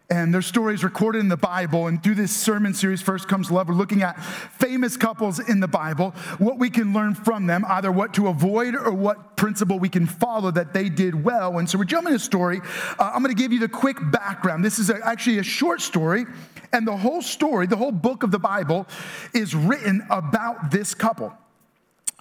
and 0.09 0.33
their 0.33 0.43
stories 0.43 0.85
recorded 0.85 1.19
in 1.19 1.29
the 1.29 1.37
Bible. 1.37 1.89
And 1.89 2.03
through 2.03 2.15
this 2.15 2.35
sermon 2.35 2.75
series, 2.75 3.03
First 3.03 3.27
Comes 3.27 3.51
Love, 3.51 3.69
we're 3.69 3.75
looking 3.75 4.03
at 4.03 4.23
famous 4.23 4.97
couples 4.97 5.39
in 5.39 5.61
the 5.61 5.69
Bible, 5.69 6.11
what 6.39 6.59
we 6.59 6.71
can 6.71 6.93
learn 6.93 7.15
from 7.15 7.47
them, 7.47 7.65
either 7.69 7.91
what 7.91 8.15
to 8.15 8.29
avoid 8.29 8.75
or 8.75 8.93
what 8.93 9.37
principle 9.37 9.79
we 9.79 9.89
can 9.89 10.07
follow 10.07 10.51
that 10.53 10.73
they 10.73 10.89
did 10.89 11.25
well. 11.25 11.59
And 11.59 11.69
so 11.69 11.79
we're 11.79 11.85
jumping 11.85 12.13
to 12.13 12.19
story. 12.19 12.61
Uh, 12.99 13.11
I'm 13.15 13.23
going 13.23 13.35
to 13.35 13.41
give 13.41 13.53
you 13.53 13.59
the 13.59 13.69
quick 13.69 13.99
background. 14.13 14.65
This 14.65 14.79
is 14.79 14.91
a, 14.91 15.05
actually 15.05 15.39
a 15.39 15.43
short 15.43 15.81
story, 15.81 16.25
and 16.73 16.87
the 16.87 16.97
whole 16.97 17.23
story, 17.23 17.67
the 17.67 17.77
whole 17.77 17.93
book 17.93 18.23
of 18.23 18.31
the 18.31 18.39
Bible, 18.39 18.87
is 19.35 19.55
written 19.55 20.07
about 20.11 20.71
this 20.71 20.95
couple. 20.95 21.33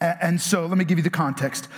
And 0.02 0.42
so 0.42 0.66
let 0.66 0.78
me 0.78 0.86
give 0.86 0.98
you 0.98 1.04
the 1.04 1.10
context. 1.10 1.70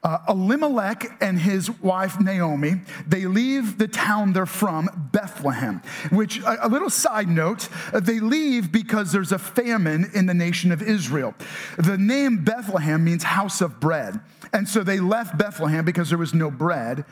Uh, 0.00 0.18
Elimelech 0.28 1.16
and 1.20 1.40
his 1.40 1.68
wife 1.80 2.20
Naomi, 2.20 2.74
they 3.04 3.26
leave 3.26 3.78
the 3.78 3.88
town 3.88 4.32
they're 4.32 4.46
from, 4.46 4.88
Bethlehem, 5.12 5.82
which, 6.10 6.38
a, 6.40 6.66
a, 6.66 6.68
little 6.68 6.88
side 6.88 7.28
note, 7.28 7.68
uh, 7.92 7.98
they 7.98 8.20
leave 8.20 8.70
because 8.70 9.10
there's 9.10 9.32
a 9.32 9.38
famine 9.40 10.08
in 10.14 10.26
the 10.26 10.34
nation 10.34 10.70
of 10.70 10.82
Israel. 10.82 11.34
The 11.78 11.98
name 11.98 12.44
Bethlehem 12.44 13.02
means 13.02 13.24
house 13.24 13.60
of 13.60 13.80
bread. 13.80 14.20
And 14.52 14.68
so 14.68 14.84
they 14.84 15.00
left 15.00 15.36
Bethlehem 15.36 15.84
because 15.84 16.10
there 16.10 16.18
was 16.18 16.32
no 16.32 16.48
bread 16.48 17.04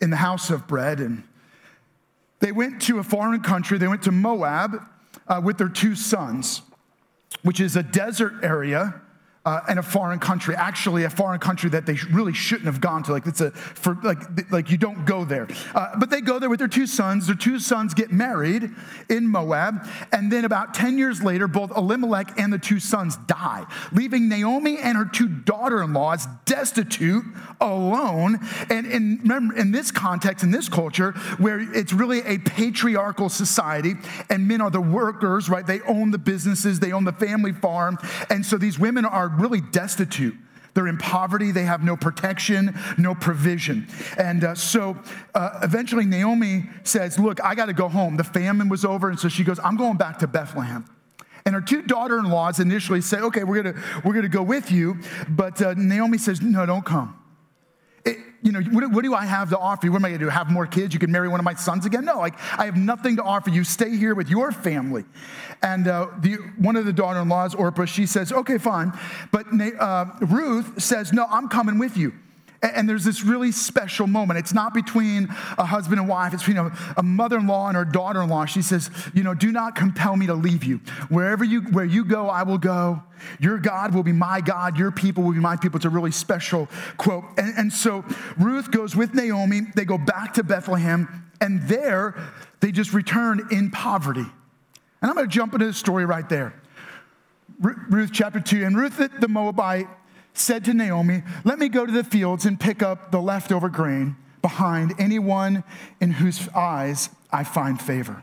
in 0.00 0.08
the 0.08 0.16
house 0.16 0.48
of 0.48 0.66
bread. 0.66 0.98
And 0.98 1.24
they 2.40 2.52
went 2.52 2.80
to 2.82 2.98
a 2.98 3.02
foreign 3.02 3.40
country, 3.42 3.76
they 3.76 3.88
went 3.88 4.02
to 4.04 4.12
Moab 4.12 4.82
uh, 5.28 5.42
with 5.44 5.58
their 5.58 5.68
two 5.68 5.94
sons, 5.94 6.62
which 7.42 7.60
is 7.60 7.76
a 7.76 7.82
desert 7.82 8.32
area 8.42 9.02
uh, 9.46 9.60
in 9.70 9.78
a 9.78 9.82
foreign 9.82 10.18
country, 10.18 10.54
actually 10.54 11.04
a 11.04 11.10
foreign 11.10 11.40
country 11.40 11.70
that 11.70 11.86
they 11.86 11.96
really 12.12 12.34
shouldn't 12.34 12.66
have 12.66 12.80
gone 12.80 13.02
to. 13.02 13.12
Like 13.12 13.26
it's 13.26 13.40
a 13.40 13.50
for 13.52 13.94
like 14.02 14.50
like 14.52 14.70
you 14.70 14.76
don't 14.76 15.06
go 15.06 15.24
there. 15.24 15.48
Uh, 15.74 15.98
but 15.98 16.10
they 16.10 16.20
go 16.20 16.38
there 16.38 16.50
with 16.50 16.58
their 16.58 16.68
two 16.68 16.86
sons. 16.86 17.26
Their 17.26 17.36
two 17.36 17.58
sons 17.58 17.94
get 17.94 18.12
married 18.12 18.70
in 19.08 19.26
Moab, 19.26 19.86
and 20.12 20.30
then 20.30 20.44
about 20.44 20.74
ten 20.74 20.98
years 20.98 21.22
later, 21.22 21.48
both 21.48 21.74
Elimelech 21.74 22.38
and 22.38 22.52
the 22.52 22.58
two 22.58 22.78
sons 22.78 23.16
die, 23.26 23.64
leaving 23.92 24.28
Naomi 24.28 24.78
and 24.78 24.98
her 24.98 25.06
two 25.06 25.28
daughter-in-laws 25.28 26.26
destitute, 26.44 27.24
alone. 27.62 28.40
And 28.68 28.86
in 28.86 29.20
remember 29.22 29.56
in 29.56 29.72
this 29.72 29.90
context, 29.90 30.44
in 30.44 30.50
this 30.50 30.68
culture, 30.68 31.12
where 31.38 31.60
it's 31.60 31.94
really 31.94 32.20
a 32.26 32.36
patriarchal 32.38 33.30
society, 33.30 33.94
and 34.28 34.46
men 34.46 34.60
are 34.60 34.70
the 34.70 34.82
workers, 34.82 35.48
right? 35.48 35.66
They 35.66 35.80
own 35.82 36.10
the 36.10 36.18
businesses, 36.18 36.78
they 36.78 36.92
own 36.92 37.04
the 37.04 37.12
family 37.12 37.52
farm, 37.52 37.96
and 38.28 38.44
so 38.44 38.58
these 38.58 38.78
women 38.78 39.06
are 39.06 39.29
really 39.38 39.60
destitute. 39.60 40.34
They're 40.74 40.88
in 40.88 40.98
poverty. 40.98 41.50
They 41.50 41.64
have 41.64 41.82
no 41.82 41.96
protection, 41.96 42.78
no 42.96 43.14
provision. 43.14 43.88
And 44.16 44.44
uh, 44.44 44.54
so 44.54 44.96
uh, 45.34 45.60
eventually 45.62 46.04
Naomi 46.04 46.64
says, 46.84 47.18
Look, 47.18 47.42
I 47.42 47.54
got 47.54 47.66
to 47.66 47.72
go 47.72 47.88
home. 47.88 48.16
The 48.16 48.24
famine 48.24 48.68
was 48.68 48.84
over. 48.84 49.10
And 49.10 49.18
so 49.18 49.28
she 49.28 49.44
goes, 49.44 49.58
I'm 49.58 49.76
going 49.76 49.96
back 49.96 50.18
to 50.20 50.26
Bethlehem. 50.26 50.84
And 51.44 51.54
her 51.54 51.60
two 51.60 51.82
daughter 51.82 52.18
in 52.18 52.26
laws 52.26 52.60
initially 52.60 53.00
say, 53.00 53.18
Okay, 53.18 53.44
we're 53.44 53.62
going 53.62 53.74
to 53.74 53.82
we're 54.04 54.14
gonna 54.14 54.28
go 54.28 54.42
with 54.42 54.70
you. 54.70 54.98
But 55.28 55.60
uh, 55.60 55.74
Naomi 55.76 56.18
says, 56.18 56.40
No, 56.40 56.66
don't 56.66 56.84
come. 56.84 57.19
You 58.42 58.52
know, 58.52 58.60
what, 58.70 58.90
what, 58.90 59.04
do 59.04 59.14
I 59.14 59.26
have 59.26 59.50
to 59.50 59.58
offer 59.58 59.86
you? 59.86 59.92
What 59.92 59.98
am 59.98 60.06
I 60.06 60.08
going 60.10 60.20
to 60.20 60.24
do? 60.26 60.30
Have 60.30 60.50
more 60.50 60.66
kids? 60.66 60.94
You 60.94 61.00
can 61.00 61.12
marry 61.12 61.28
one 61.28 61.40
of 61.40 61.44
my 61.44 61.54
sons 61.54 61.84
again? 61.84 62.06
No, 62.06 62.18
like 62.18 62.34
I 62.58 62.64
have 62.64 62.76
nothing 62.76 63.16
to 63.16 63.22
offer 63.22 63.50
you. 63.50 63.64
Stay 63.64 63.96
here 63.96 64.14
with 64.14 64.30
your 64.30 64.50
family. 64.50 65.04
And 65.62 65.86
uh, 65.86 66.08
the, 66.20 66.36
one 66.56 66.76
of 66.76 66.86
the 66.86 66.92
daughter-in-laws, 66.92 67.54
Orpah, 67.54 67.84
she 67.84 68.06
says, 68.06 68.32
okay, 68.32 68.56
fine. 68.56 68.98
But 69.30 69.46
uh, 69.78 70.06
Ruth 70.22 70.82
says, 70.82 71.12
no, 71.12 71.26
I'm 71.30 71.48
coming 71.48 71.78
with 71.78 71.98
you. 71.98 72.14
And 72.62 72.86
there's 72.86 73.04
this 73.04 73.24
really 73.24 73.52
special 73.52 74.06
moment. 74.06 74.38
It's 74.38 74.52
not 74.52 74.74
between 74.74 75.28
a 75.56 75.64
husband 75.64 75.98
and 75.98 76.08
wife, 76.08 76.34
it's 76.34 76.44
between 76.44 76.70
a, 76.96 77.02
mother 77.02 77.38
in 77.38 77.46
law 77.46 77.68
and 77.68 77.76
her 77.76 77.86
daughter 77.86 78.22
in 78.22 78.28
law. 78.28 78.44
She 78.44 78.60
says, 78.60 78.90
You 79.14 79.22
know, 79.22 79.32
do 79.32 79.50
not 79.50 79.74
compel 79.74 80.14
me 80.14 80.26
to 80.26 80.34
leave 80.34 80.64
you. 80.64 80.78
Wherever 81.08 81.42
you, 81.42 81.62
where 81.62 81.86
you 81.86 82.04
go, 82.04 82.28
I 82.28 82.42
will 82.42 82.58
go. 82.58 83.02
Your 83.38 83.58
God 83.58 83.94
will 83.94 84.02
be 84.02 84.12
my 84.12 84.40
God. 84.42 84.78
Your 84.78 84.90
people 84.90 85.24
will 85.24 85.32
be 85.32 85.40
my 85.40 85.56
people. 85.56 85.76
It's 85.76 85.86
a 85.86 85.90
really 85.90 86.10
special 86.10 86.68
quote. 86.98 87.24
And, 87.38 87.54
and 87.56 87.72
so 87.72 88.04
Ruth 88.38 88.70
goes 88.70 88.94
with 88.94 89.14
Naomi. 89.14 89.62
They 89.74 89.84
go 89.86 89.98
back 89.98 90.34
to 90.34 90.42
Bethlehem. 90.42 91.30
And 91.40 91.66
there, 91.66 92.14
they 92.60 92.72
just 92.72 92.92
return 92.92 93.48
in 93.50 93.70
poverty. 93.70 94.20
And 94.20 95.10
I'm 95.10 95.14
going 95.14 95.28
to 95.28 95.34
jump 95.34 95.54
into 95.54 95.66
the 95.66 95.72
story 95.72 96.04
right 96.04 96.28
there. 96.28 96.54
Ruth 97.58 98.10
chapter 98.12 98.40
2. 98.40 98.64
And 98.64 98.76
Ruth 98.76 98.98
the 99.20 99.28
Moabite 99.28 99.88
said 100.32 100.64
to 100.66 100.74
Naomi, 100.74 101.22
Let 101.44 101.58
me 101.58 101.68
go 101.68 101.86
to 101.86 101.92
the 101.92 102.04
fields 102.04 102.46
and 102.46 102.58
pick 102.58 102.82
up 102.82 103.10
the 103.10 103.20
leftover 103.20 103.68
grain 103.68 104.16
behind 104.42 104.94
anyone 104.98 105.64
in 106.00 106.12
whose 106.12 106.48
eyes 106.50 107.10
I 107.30 107.44
find 107.44 107.80
favor. 107.80 108.22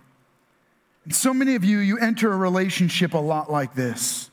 And 1.05 1.15
so 1.15 1.33
many 1.33 1.55
of 1.55 1.63
you, 1.63 1.79
you 1.79 1.97
enter 1.99 2.31
a 2.31 2.35
relationship 2.35 3.13
a 3.13 3.19
lot 3.19 3.51
like 3.51 3.75
this. 3.75 4.29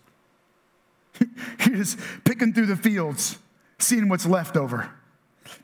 You're 1.21 1.77
just 1.77 1.99
picking 2.25 2.53
through 2.53 2.67
the 2.67 2.77
fields, 2.77 3.39
seeing 3.79 4.09
what's 4.09 4.27
left 4.27 4.57
over. 4.57 4.91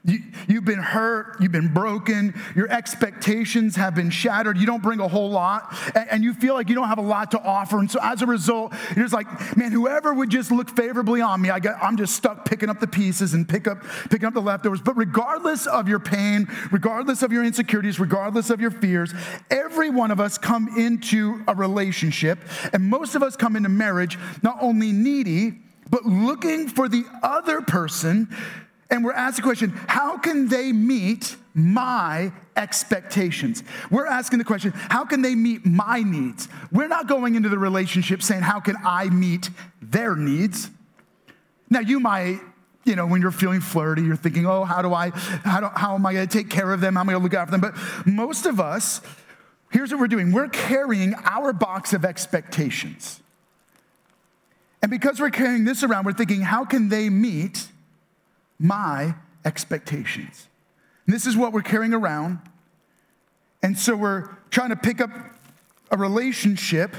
You, 0.05 0.23
have 0.57 0.65
been 0.65 0.79
hurt, 0.79 1.37
you've 1.41 1.53
been 1.53 1.73
broken, 1.73 2.35
your 2.55 2.71
expectations 2.71 3.77
have 3.77 3.95
been 3.95 4.11
shattered, 4.11 4.59
you 4.59 4.67
don't 4.67 4.83
bring 4.83 5.01
a 5.01 5.09
whole 5.09 5.31
lot, 5.31 5.75
and, 5.95 6.09
and, 6.11 6.25
you 6.25 6.35
feel 6.35 6.55
like 6.55 6.69
you 6.69 6.75
don't 6.75 6.89
have 6.89 6.99
a 6.99 7.03
lot 7.03 7.31
to 7.33 7.41
offer. 7.41 7.79
And 7.79 7.91
so 7.91 7.99
as 8.03 8.23
a 8.23 8.27
result, 8.27 8.73
you're 8.95 9.05
just 9.05 9.15
like, 9.15 9.57
man, 9.57 9.73
whoever 9.73 10.13
would 10.13 10.31
just 10.31 10.51
look 10.51 10.71
favorably 10.71 11.21
on 11.21 11.41
me, 11.41 11.51
I 11.51 11.59
get, 11.61 11.77
I'm 11.83 11.97
just 11.97 12.15
stuck 12.15 12.45
picking 12.45 12.69
up 12.69 12.81
the 12.81 12.87
pieces 12.87 13.35
and 13.35 13.49
pick 13.49 13.69
up, 13.69 13.83
picking 14.11 14.27
up 14.27 14.35
the 14.35 14.43
leftovers. 14.43 14.81
But 14.81 14.97
regardless 14.97 15.67
of 15.67 15.89
your 15.89 16.01
pain, 16.01 16.49
regardless 16.71 17.23
of 17.23 17.33
your 17.33 17.45
insecurities, 17.45 18.01
regardless 18.01 18.51
of 18.51 18.61
your 18.61 18.71
fears, 18.71 19.13
every 19.51 19.91
one 19.91 20.11
of 20.11 20.21
us 20.21 20.39
come 20.39 20.79
into 20.79 21.43
a 21.47 21.55
relationship, 21.55 22.39
and 22.73 22.85
most 22.89 23.15
of 23.15 23.23
us 23.23 23.37
come 23.37 23.57
into 23.57 23.69
marriage 23.69 24.19
not 24.43 24.59
only 24.61 24.93
needy, 24.93 25.59
but 25.91 26.07
looking 26.07 26.69
for 26.69 26.89
the 26.89 27.05
other 27.23 27.61
person 27.61 28.29
and 28.91 29.05
we're 29.05 29.13
asking 29.13 29.43
the 29.43 29.49
question 29.49 29.71
how 29.89 30.19
can 30.19 30.49
they 30.49 30.73
meet 30.73 31.37
my 31.55 32.33
expectations? 32.57 33.63
We're 33.91 34.07
asking 34.07 34.39
the 34.39 34.45
question 34.45 34.73
how 34.75 35.05
can 35.05 35.23
they 35.23 35.35
meet 35.35 35.65
my 35.65 36.03
needs? 36.03 36.49
We're 36.73 36.89
not 36.89 37.09
going 37.09 37.35
into 37.35 37.49
the 37.49 37.59
relationship 37.59 38.23
saying, 38.23 38.43
how 38.43 38.61
can 38.61 38.77
I 38.85 39.09
meet 39.11 39.51
their 39.81 40.17
needs? 40.17 40.71
Now, 41.69 41.81
you 41.81 42.01
might 42.01 42.41
you 42.85 42.97
know, 42.97 43.07
when 43.07 43.21
you're 43.21 43.31
feeling 43.31 43.61
flirty, 43.61 44.03
you're 44.03 44.17
thinking, 44.17 44.47
oh, 44.47 44.65
how 44.65 44.81
do 44.83 44.95
I, 44.95 45.11
how, 45.11 45.61
do, 45.61 45.69
how 45.75 45.95
am 45.95 46.07
I 46.07 46.15
going 46.15 46.27
to 46.27 46.33
take 46.33 46.49
care 46.49 46.73
of 46.73 46.81
them? 46.81 46.95
How 46.95 47.03
am 47.03 47.11
I 47.11 47.13
going 47.13 47.21
to 47.21 47.25
look 47.25 47.35
after 47.35 47.51
them? 47.53 47.61
But 47.61 47.75
most 48.07 48.47
of 48.47 48.59
us, 48.59 49.03
here's 49.71 49.91
what 49.91 50.01
we're 50.01 50.09
doing 50.09 50.33
we're 50.33 50.49
carrying 50.49 51.15
our 51.25 51.53
box 51.53 51.93
of 51.93 52.05
expectations. 52.05 53.21
And 54.83 54.91
because 54.91 55.21
we're 55.21 55.31
carrying 55.31 55.65
this 55.65 55.83
around, 55.83 56.07
we're 56.07 56.15
thinking, 56.15 56.41
how 56.41 56.65
can 56.65 56.89
they 56.89 57.11
meet 57.11 57.69
my 58.61 59.14
expectations. 59.45 60.47
And 61.07 61.14
this 61.14 61.26
is 61.26 61.37
what 61.37 61.52
we're 61.52 61.62
carrying 61.62 61.95
around. 61.95 62.38
And 63.62 63.76
so 63.76 63.97
we're 63.97 64.29
trying 64.50 64.69
to 64.69 64.76
pick 64.76 65.00
up 65.00 65.11
a 65.90 65.97
relationship, 65.97 66.95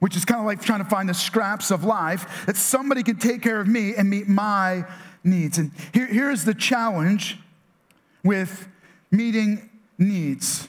which 0.00 0.16
is 0.16 0.24
kind 0.24 0.40
of 0.40 0.46
like 0.46 0.60
trying 0.60 0.82
to 0.82 0.88
find 0.88 1.08
the 1.08 1.14
scraps 1.14 1.70
of 1.70 1.84
life, 1.84 2.44
that 2.46 2.56
somebody 2.56 3.02
can 3.02 3.18
take 3.18 3.42
care 3.42 3.60
of 3.60 3.68
me 3.68 3.94
and 3.94 4.10
meet 4.10 4.26
my 4.26 4.84
needs. 5.22 5.58
And 5.58 5.70
here, 5.94 6.06
here's 6.06 6.44
the 6.44 6.54
challenge 6.54 7.38
with 8.24 8.66
meeting 9.10 9.70
needs. 9.98 10.68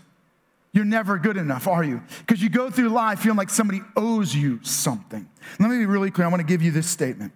You're 0.71 0.85
never 0.85 1.17
good 1.17 1.38
enough, 1.38 1.67
are 1.67 1.83
you? 1.83 2.01
Because 2.19 2.41
you 2.41 2.50
go 2.50 2.69
through 2.69 2.89
life 2.89 3.19
feeling 3.19 3.38
like 3.38 3.50
somebody 3.50 3.81
owes 3.95 4.35
you 4.35 4.59
something. 4.63 5.27
Let 5.59 5.69
me 5.69 5.77
be 5.77 5.85
really 5.85 6.12
clear. 6.12 6.27
I 6.27 6.29
want 6.29 6.41
to 6.41 6.47
give 6.47 6.62
you 6.62 6.71
this 6.71 6.89
statement. 6.89 7.31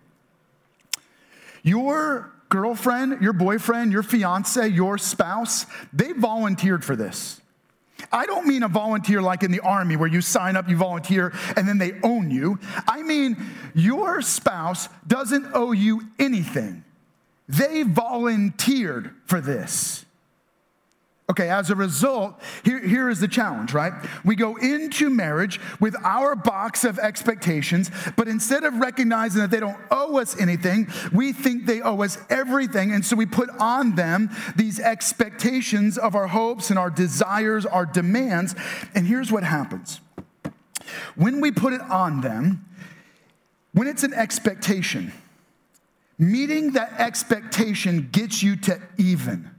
Your 1.64 2.32
girlfriend, 2.50 3.22
your 3.22 3.34
boyfriend, 3.34 3.92
your 3.92 4.04
fiance, 4.04 4.68
your 4.68 4.98
spouse, 4.98 5.66
they 5.94 6.14
volunteered 6.14 6.84
for 6.84 6.96
this. 6.96 7.42
I 8.12 8.26
don't 8.26 8.48
mean 8.48 8.64
a 8.64 8.68
volunteer 8.68 9.22
like 9.22 9.44
in 9.44 9.52
the 9.52 9.60
army 9.60 9.96
where 9.96 10.08
you 10.08 10.22
sign 10.22 10.56
up, 10.56 10.70
you 10.70 10.78
volunteer, 10.78 11.34
and 11.56 11.68
then 11.68 11.78
they 11.78 11.94
own 12.04 12.32
you. 12.32 12.60
I 12.88 13.04
mean, 13.04 13.38
your 13.74 14.22
spouse 14.22 14.88
doesn't 15.06 15.48
owe 15.54 15.72
you 15.72 16.04
anything. 16.20 16.84
They 17.50 17.84
volunteered 17.84 19.12
for 19.26 19.42
this. 19.42 20.06
Okay, 21.30 21.50
as 21.50 21.70
a 21.70 21.76
result, 21.76 22.40
here, 22.64 22.80
here 22.80 23.10
is 23.10 23.20
the 23.20 23.28
challenge, 23.28 23.74
right? 23.74 23.92
We 24.24 24.38
go 24.38 24.56
into 24.56 25.10
marriage 25.10 25.60
with 25.82 25.94
our 26.06 26.38
box 26.38 26.86
of 26.86 26.98
expectations, 27.00 27.92
but 28.16 28.30
instead 28.30 28.64
of 28.64 28.76
recognizing 28.76 29.42
that 29.42 29.52
they 29.52 29.60
don't 29.60 29.78
owe 29.92 30.20
us 30.20 30.40
anything, 30.40 30.88
we 31.12 31.34
think 31.34 31.66
they 31.66 31.82
owe 31.82 32.02
us 32.02 32.18
everything. 32.30 32.94
And 32.94 33.06
so 33.06 33.18
we 33.18 33.26
put 33.26 33.50
on 33.60 33.96
them 33.96 34.30
these 34.56 34.80
expectations 34.80 35.98
of 35.98 36.16
our 36.16 36.28
hopes 36.28 36.70
and 36.70 36.80
our 36.80 36.90
desires, 36.90 37.66
our 37.66 37.86
demands. 37.86 38.56
And 38.96 39.06
here's 39.06 39.30
what 39.30 39.44
happens 39.44 40.00
when 41.16 41.42
we 41.42 41.52
put 41.52 41.74
it 41.74 41.82
on 41.82 42.22
them, 42.22 42.66
when 43.74 43.90
it's 43.90 44.04
an 44.04 44.14
expectation, 44.14 45.12
meeting 46.18 46.72
that 46.72 46.94
expectation 46.94 48.08
gets 48.14 48.42
you 48.42 48.56
to 48.56 48.82
even. 48.98 49.52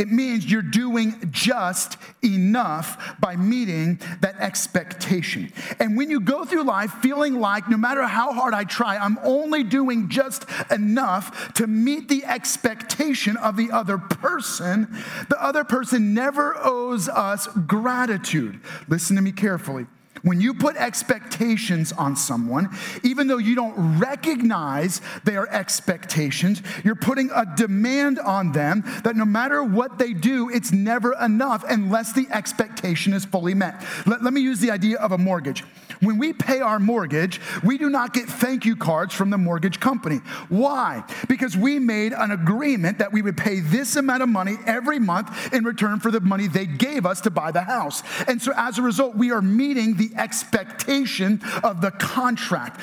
It 0.00 0.10
means 0.10 0.50
you're 0.50 0.62
doing 0.62 1.28
just 1.30 1.98
enough 2.24 3.20
by 3.20 3.36
meeting 3.36 4.00
that 4.22 4.34
expectation. 4.38 5.52
And 5.78 5.94
when 5.94 6.08
you 6.08 6.20
go 6.20 6.46
through 6.46 6.62
life 6.62 6.90
feeling 7.02 7.38
like 7.38 7.68
no 7.68 7.76
matter 7.76 8.04
how 8.04 8.32
hard 8.32 8.54
I 8.54 8.64
try, 8.64 8.96
I'm 8.96 9.18
only 9.22 9.62
doing 9.62 10.08
just 10.08 10.46
enough 10.70 11.52
to 11.52 11.66
meet 11.66 12.08
the 12.08 12.24
expectation 12.24 13.36
of 13.36 13.58
the 13.58 13.72
other 13.72 13.98
person, 13.98 14.88
the 15.28 15.36
other 15.38 15.64
person 15.64 16.14
never 16.14 16.56
owes 16.56 17.06
us 17.06 17.46
gratitude. 17.66 18.58
Listen 18.88 19.16
to 19.16 19.22
me 19.22 19.32
carefully. 19.32 19.84
When 20.22 20.40
you 20.40 20.54
put 20.54 20.76
expectations 20.76 21.92
on 21.92 22.16
someone, 22.16 22.68
even 23.02 23.26
though 23.26 23.38
you 23.38 23.54
don't 23.54 23.98
recognize 23.98 25.00
their 25.24 25.50
expectations, 25.52 26.62
you're 26.84 26.94
putting 26.94 27.30
a 27.34 27.46
demand 27.56 28.18
on 28.18 28.52
them 28.52 28.84
that 29.04 29.16
no 29.16 29.24
matter 29.24 29.62
what 29.62 29.98
they 29.98 30.12
do, 30.12 30.50
it's 30.50 30.72
never 30.72 31.14
enough 31.14 31.64
unless 31.68 32.12
the 32.12 32.26
expectation 32.30 33.12
is 33.12 33.24
fully 33.24 33.54
met. 33.54 33.82
Let, 34.06 34.22
let 34.22 34.32
me 34.32 34.40
use 34.40 34.60
the 34.60 34.70
idea 34.70 34.98
of 34.98 35.12
a 35.12 35.18
mortgage. 35.18 35.64
When 36.00 36.18
we 36.18 36.32
pay 36.32 36.60
our 36.60 36.78
mortgage, 36.78 37.40
we 37.62 37.76
do 37.76 37.90
not 37.90 38.14
get 38.14 38.26
thank 38.26 38.64
you 38.64 38.74
cards 38.74 39.14
from 39.14 39.30
the 39.30 39.36
mortgage 39.36 39.80
company. 39.80 40.16
Why? 40.48 41.04
Because 41.28 41.56
we 41.56 41.78
made 41.78 42.12
an 42.12 42.30
agreement 42.30 42.98
that 42.98 43.12
we 43.12 43.20
would 43.20 43.36
pay 43.36 43.60
this 43.60 43.96
amount 43.96 44.22
of 44.22 44.28
money 44.28 44.56
every 44.66 44.98
month 44.98 45.52
in 45.52 45.64
return 45.64 46.00
for 46.00 46.10
the 46.10 46.20
money 46.20 46.46
they 46.46 46.64
gave 46.64 47.04
us 47.04 47.20
to 47.22 47.30
buy 47.30 47.50
the 47.50 47.62
house. 47.62 48.02
And 48.26 48.40
so 48.40 48.52
as 48.56 48.78
a 48.78 48.82
result, 48.82 49.14
we 49.14 49.30
are 49.30 49.42
meeting 49.42 49.94
expectation 50.16 51.40
of 51.62 51.80
the 51.80 51.90
contract. 51.90 52.80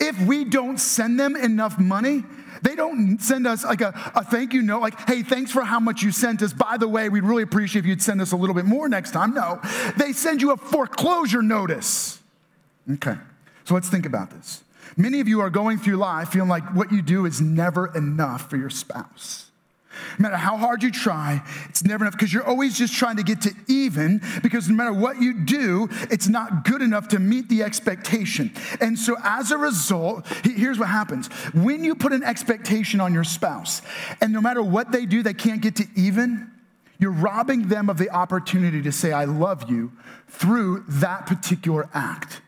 if 0.00 0.20
we 0.26 0.44
don't 0.44 0.78
send 0.78 1.18
them 1.18 1.34
enough 1.34 1.78
money, 1.78 2.22
they 2.62 2.74
don't 2.74 3.18
send 3.20 3.46
us 3.46 3.64
like 3.64 3.80
a, 3.80 3.88
a 4.14 4.24
thank 4.24 4.52
you 4.52 4.62
note, 4.62 4.80
like, 4.80 4.98
hey, 5.08 5.22
thanks 5.22 5.50
for 5.50 5.62
how 5.62 5.80
much 5.80 6.02
you 6.02 6.12
sent 6.12 6.42
us. 6.42 6.52
By 6.52 6.76
the 6.76 6.88
way, 6.88 7.08
we'd 7.08 7.24
really 7.24 7.42
appreciate 7.42 7.80
if 7.80 7.86
you'd 7.86 8.02
send 8.02 8.20
us 8.20 8.32
a 8.32 8.36
little 8.36 8.54
bit 8.54 8.64
more 8.64 8.88
next 8.88 9.12
time. 9.12 9.34
No, 9.34 9.60
they 9.96 10.12
send 10.12 10.40
you 10.40 10.52
a 10.52 10.56
foreclosure 10.56 11.42
notice. 11.42 12.20
Okay, 12.90 13.16
so 13.64 13.74
let's 13.74 13.88
think 13.88 14.06
about 14.06 14.30
this. 14.30 14.62
Many 14.96 15.20
of 15.20 15.28
you 15.28 15.40
are 15.40 15.50
going 15.50 15.78
through 15.78 15.96
life 15.96 16.30
feeling 16.30 16.48
like 16.48 16.74
what 16.74 16.90
you 16.90 17.02
do 17.02 17.26
is 17.26 17.40
never 17.40 17.94
enough 17.94 18.48
for 18.48 18.56
your 18.56 18.70
spouse. 18.70 19.47
No 20.18 20.24
matter 20.24 20.36
how 20.36 20.56
hard 20.56 20.82
you 20.82 20.90
try, 20.90 21.42
it's 21.68 21.84
never 21.84 22.04
enough 22.04 22.14
because 22.14 22.32
you're 22.32 22.46
always 22.46 22.76
just 22.76 22.94
trying 22.94 23.16
to 23.16 23.22
get 23.22 23.42
to 23.42 23.54
even 23.68 24.20
because 24.42 24.68
no 24.68 24.74
matter 24.74 24.92
what 24.92 25.20
you 25.20 25.44
do, 25.44 25.88
it's 26.10 26.28
not 26.28 26.64
good 26.64 26.82
enough 26.82 27.08
to 27.08 27.18
meet 27.18 27.48
the 27.48 27.62
expectation. 27.62 28.52
And 28.80 28.98
so 28.98 29.16
as 29.22 29.50
a 29.50 29.58
result, 29.58 30.26
here's 30.44 30.78
what 30.78 30.88
happens. 30.88 31.28
When 31.54 31.84
you 31.84 31.94
put 31.94 32.12
an 32.12 32.22
expectation 32.22 33.00
on 33.00 33.14
your 33.14 33.24
spouse, 33.24 33.82
and 34.20 34.32
no 34.32 34.40
matter 34.40 34.62
what 34.62 34.92
they 34.92 35.06
do, 35.06 35.22
they 35.22 35.34
can't 35.34 35.60
get 35.60 35.76
to 35.76 35.86
even, 35.96 36.50
you're 36.98 37.12
robbing 37.12 37.68
them 37.68 37.88
of 37.88 37.98
the 37.98 38.10
opportunity 38.10 38.82
to 38.82 38.92
say, 38.92 39.12
I 39.12 39.24
love 39.24 39.70
you 39.70 39.92
through 40.28 40.84
that 40.88 41.26
particular 41.26 41.88
act. 41.94 42.40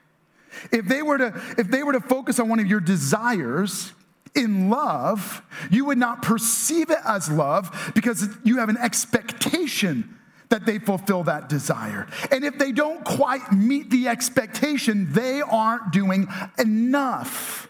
If 0.72 0.86
they 0.86 1.02
were 1.02 1.18
to, 1.18 1.40
if 1.56 1.68
they 1.68 1.82
were 1.82 1.92
to 1.92 2.00
focus 2.00 2.38
on 2.38 2.48
one 2.48 2.60
of 2.60 2.66
your 2.66 2.80
desires, 2.80 3.92
in 4.34 4.70
love, 4.70 5.42
you 5.70 5.84
would 5.86 5.98
not 5.98 6.22
perceive 6.22 6.90
it 6.90 6.98
as 7.04 7.30
love 7.30 7.92
because 7.94 8.28
you 8.44 8.58
have 8.58 8.68
an 8.68 8.78
expectation 8.78 10.16
that 10.50 10.66
they 10.66 10.78
fulfill 10.78 11.24
that 11.24 11.48
desire. 11.48 12.06
And 12.30 12.44
if 12.44 12.58
they 12.58 12.72
don't 12.72 13.04
quite 13.04 13.52
meet 13.52 13.90
the 13.90 14.08
expectation, 14.08 15.12
they 15.12 15.40
aren't 15.40 15.92
doing 15.92 16.28
enough. 16.58 17.68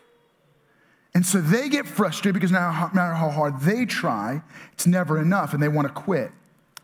And 1.14 1.26
so 1.26 1.40
they 1.40 1.68
get 1.68 1.86
frustrated 1.86 2.34
because 2.34 2.52
no 2.52 2.58
matter 2.94 3.14
how 3.14 3.30
hard 3.30 3.60
they 3.60 3.84
try, 3.84 4.42
it's 4.72 4.86
never 4.86 5.20
enough 5.20 5.52
and 5.54 5.62
they 5.62 5.68
want 5.68 5.88
to 5.88 5.94
quit 5.94 6.30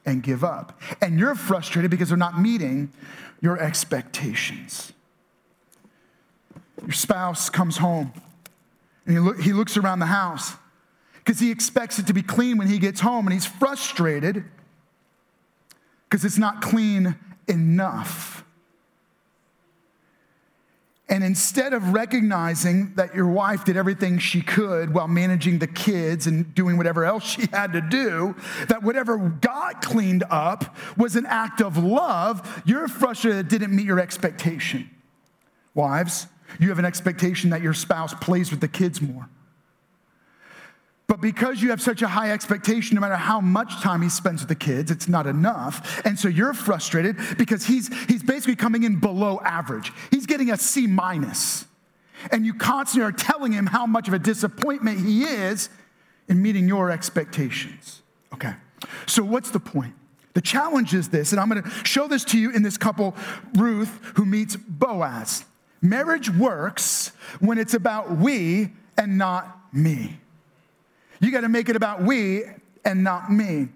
and 0.04 0.22
give 0.22 0.44
up. 0.44 0.80
And 1.00 1.18
you're 1.18 1.34
frustrated 1.34 1.90
because 1.90 2.08
they're 2.08 2.18
not 2.18 2.40
meeting 2.40 2.92
your 3.40 3.58
expectations. 3.58 4.92
Your 6.82 6.92
spouse 6.92 7.48
comes 7.48 7.78
home 7.78 8.12
and 9.06 9.36
he, 9.36 9.42
he 9.44 9.52
looks 9.52 9.76
around 9.76 10.00
the 10.00 10.06
house 10.06 10.54
because 11.16 11.40
he 11.40 11.50
expects 11.50 11.98
it 11.98 12.06
to 12.06 12.12
be 12.12 12.22
clean 12.22 12.58
when 12.58 12.68
he 12.68 12.78
gets 12.78 13.00
home, 13.00 13.26
and 13.26 13.32
he's 13.32 13.46
frustrated 13.46 14.44
because 16.08 16.24
it's 16.24 16.38
not 16.38 16.62
clean 16.62 17.16
enough. 17.48 18.44
And 21.08 21.22
instead 21.22 21.72
of 21.72 21.92
recognizing 21.92 22.94
that 22.96 23.14
your 23.14 23.28
wife 23.28 23.64
did 23.64 23.76
everything 23.76 24.18
she 24.18 24.42
could 24.42 24.92
while 24.92 25.06
managing 25.06 25.60
the 25.60 25.68
kids 25.68 26.26
and 26.26 26.52
doing 26.52 26.76
whatever 26.76 27.04
else 27.04 27.24
she 27.24 27.46
had 27.52 27.72
to 27.74 27.80
do, 27.80 28.34
that 28.68 28.82
whatever 28.82 29.16
got 29.16 29.82
cleaned 29.82 30.24
up 30.30 30.76
was 30.96 31.14
an 31.14 31.24
act 31.26 31.60
of 31.60 31.76
love, 31.76 32.62
you're 32.66 32.88
frustrated 32.88 33.46
it 33.46 33.48
didn't 33.48 33.74
meet 33.74 33.86
your 33.86 34.00
expectation. 34.00 34.90
Wives, 35.74 36.26
you 36.58 36.68
have 36.68 36.78
an 36.78 36.84
expectation 36.84 37.50
that 37.50 37.62
your 37.62 37.74
spouse 37.74 38.14
plays 38.14 38.50
with 38.50 38.60
the 38.60 38.68
kids 38.68 39.00
more. 39.00 39.28
But 41.08 41.20
because 41.20 41.62
you 41.62 41.70
have 41.70 41.80
such 41.80 42.02
a 42.02 42.08
high 42.08 42.32
expectation, 42.32 42.96
no 42.96 43.00
matter 43.00 43.16
how 43.16 43.40
much 43.40 43.80
time 43.80 44.02
he 44.02 44.08
spends 44.08 44.42
with 44.42 44.48
the 44.48 44.56
kids, 44.56 44.90
it's 44.90 45.08
not 45.08 45.26
enough. 45.26 46.04
And 46.04 46.18
so 46.18 46.26
you're 46.26 46.52
frustrated 46.52 47.16
because 47.38 47.64
he's, 47.64 47.88
he's 48.06 48.24
basically 48.24 48.56
coming 48.56 48.82
in 48.82 48.98
below 48.98 49.40
average. 49.44 49.92
He's 50.10 50.26
getting 50.26 50.50
a 50.50 50.56
C 50.56 50.86
minus. 50.86 51.64
And 52.32 52.44
you 52.44 52.54
constantly 52.54 53.06
are 53.06 53.12
telling 53.12 53.52
him 53.52 53.66
how 53.66 53.86
much 53.86 54.08
of 54.08 54.14
a 54.14 54.18
disappointment 54.18 55.06
he 55.06 55.22
is 55.22 55.68
in 56.28 56.42
meeting 56.42 56.66
your 56.66 56.90
expectations. 56.90 58.02
Okay, 58.34 58.54
so 59.06 59.22
what's 59.22 59.50
the 59.50 59.60
point? 59.60 59.94
The 60.34 60.40
challenge 60.40 60.92
is 60.92 61.08
this, 61.08 61.32
and 61.32 61.40
I'm 61.40 61.48
gonna 61.48 61.70
show 61.84 62.08
this 62.08 62.24
to 62.26 62.38
you 62.38 62.50
in 62.50 62.62
this 62.62 62.76
couple, 62.76 63.14
Ruth, 63.54 64.00
who 64.16 64.26
meets 64.26 64.56
Boaz. 64.56 65.44
Marriage 65.82 66.30
works 66.30 67.12
when 67.40 67.58
it's 67.58 67.74
about 67.74 68.16
we 68.16 68.72
and 68.96 69.18
not 69.18 69.58
me. 69.72 70.18
You 71.20 71.30
got 71.30 71.42
to 71.42 71.48
make 71.48 71.68
it 71.68 71.76
about 71.76 72.02
we 72.02 72.44
and 72.84 73.04
not 73.04 73.30
me. 73.30 73.68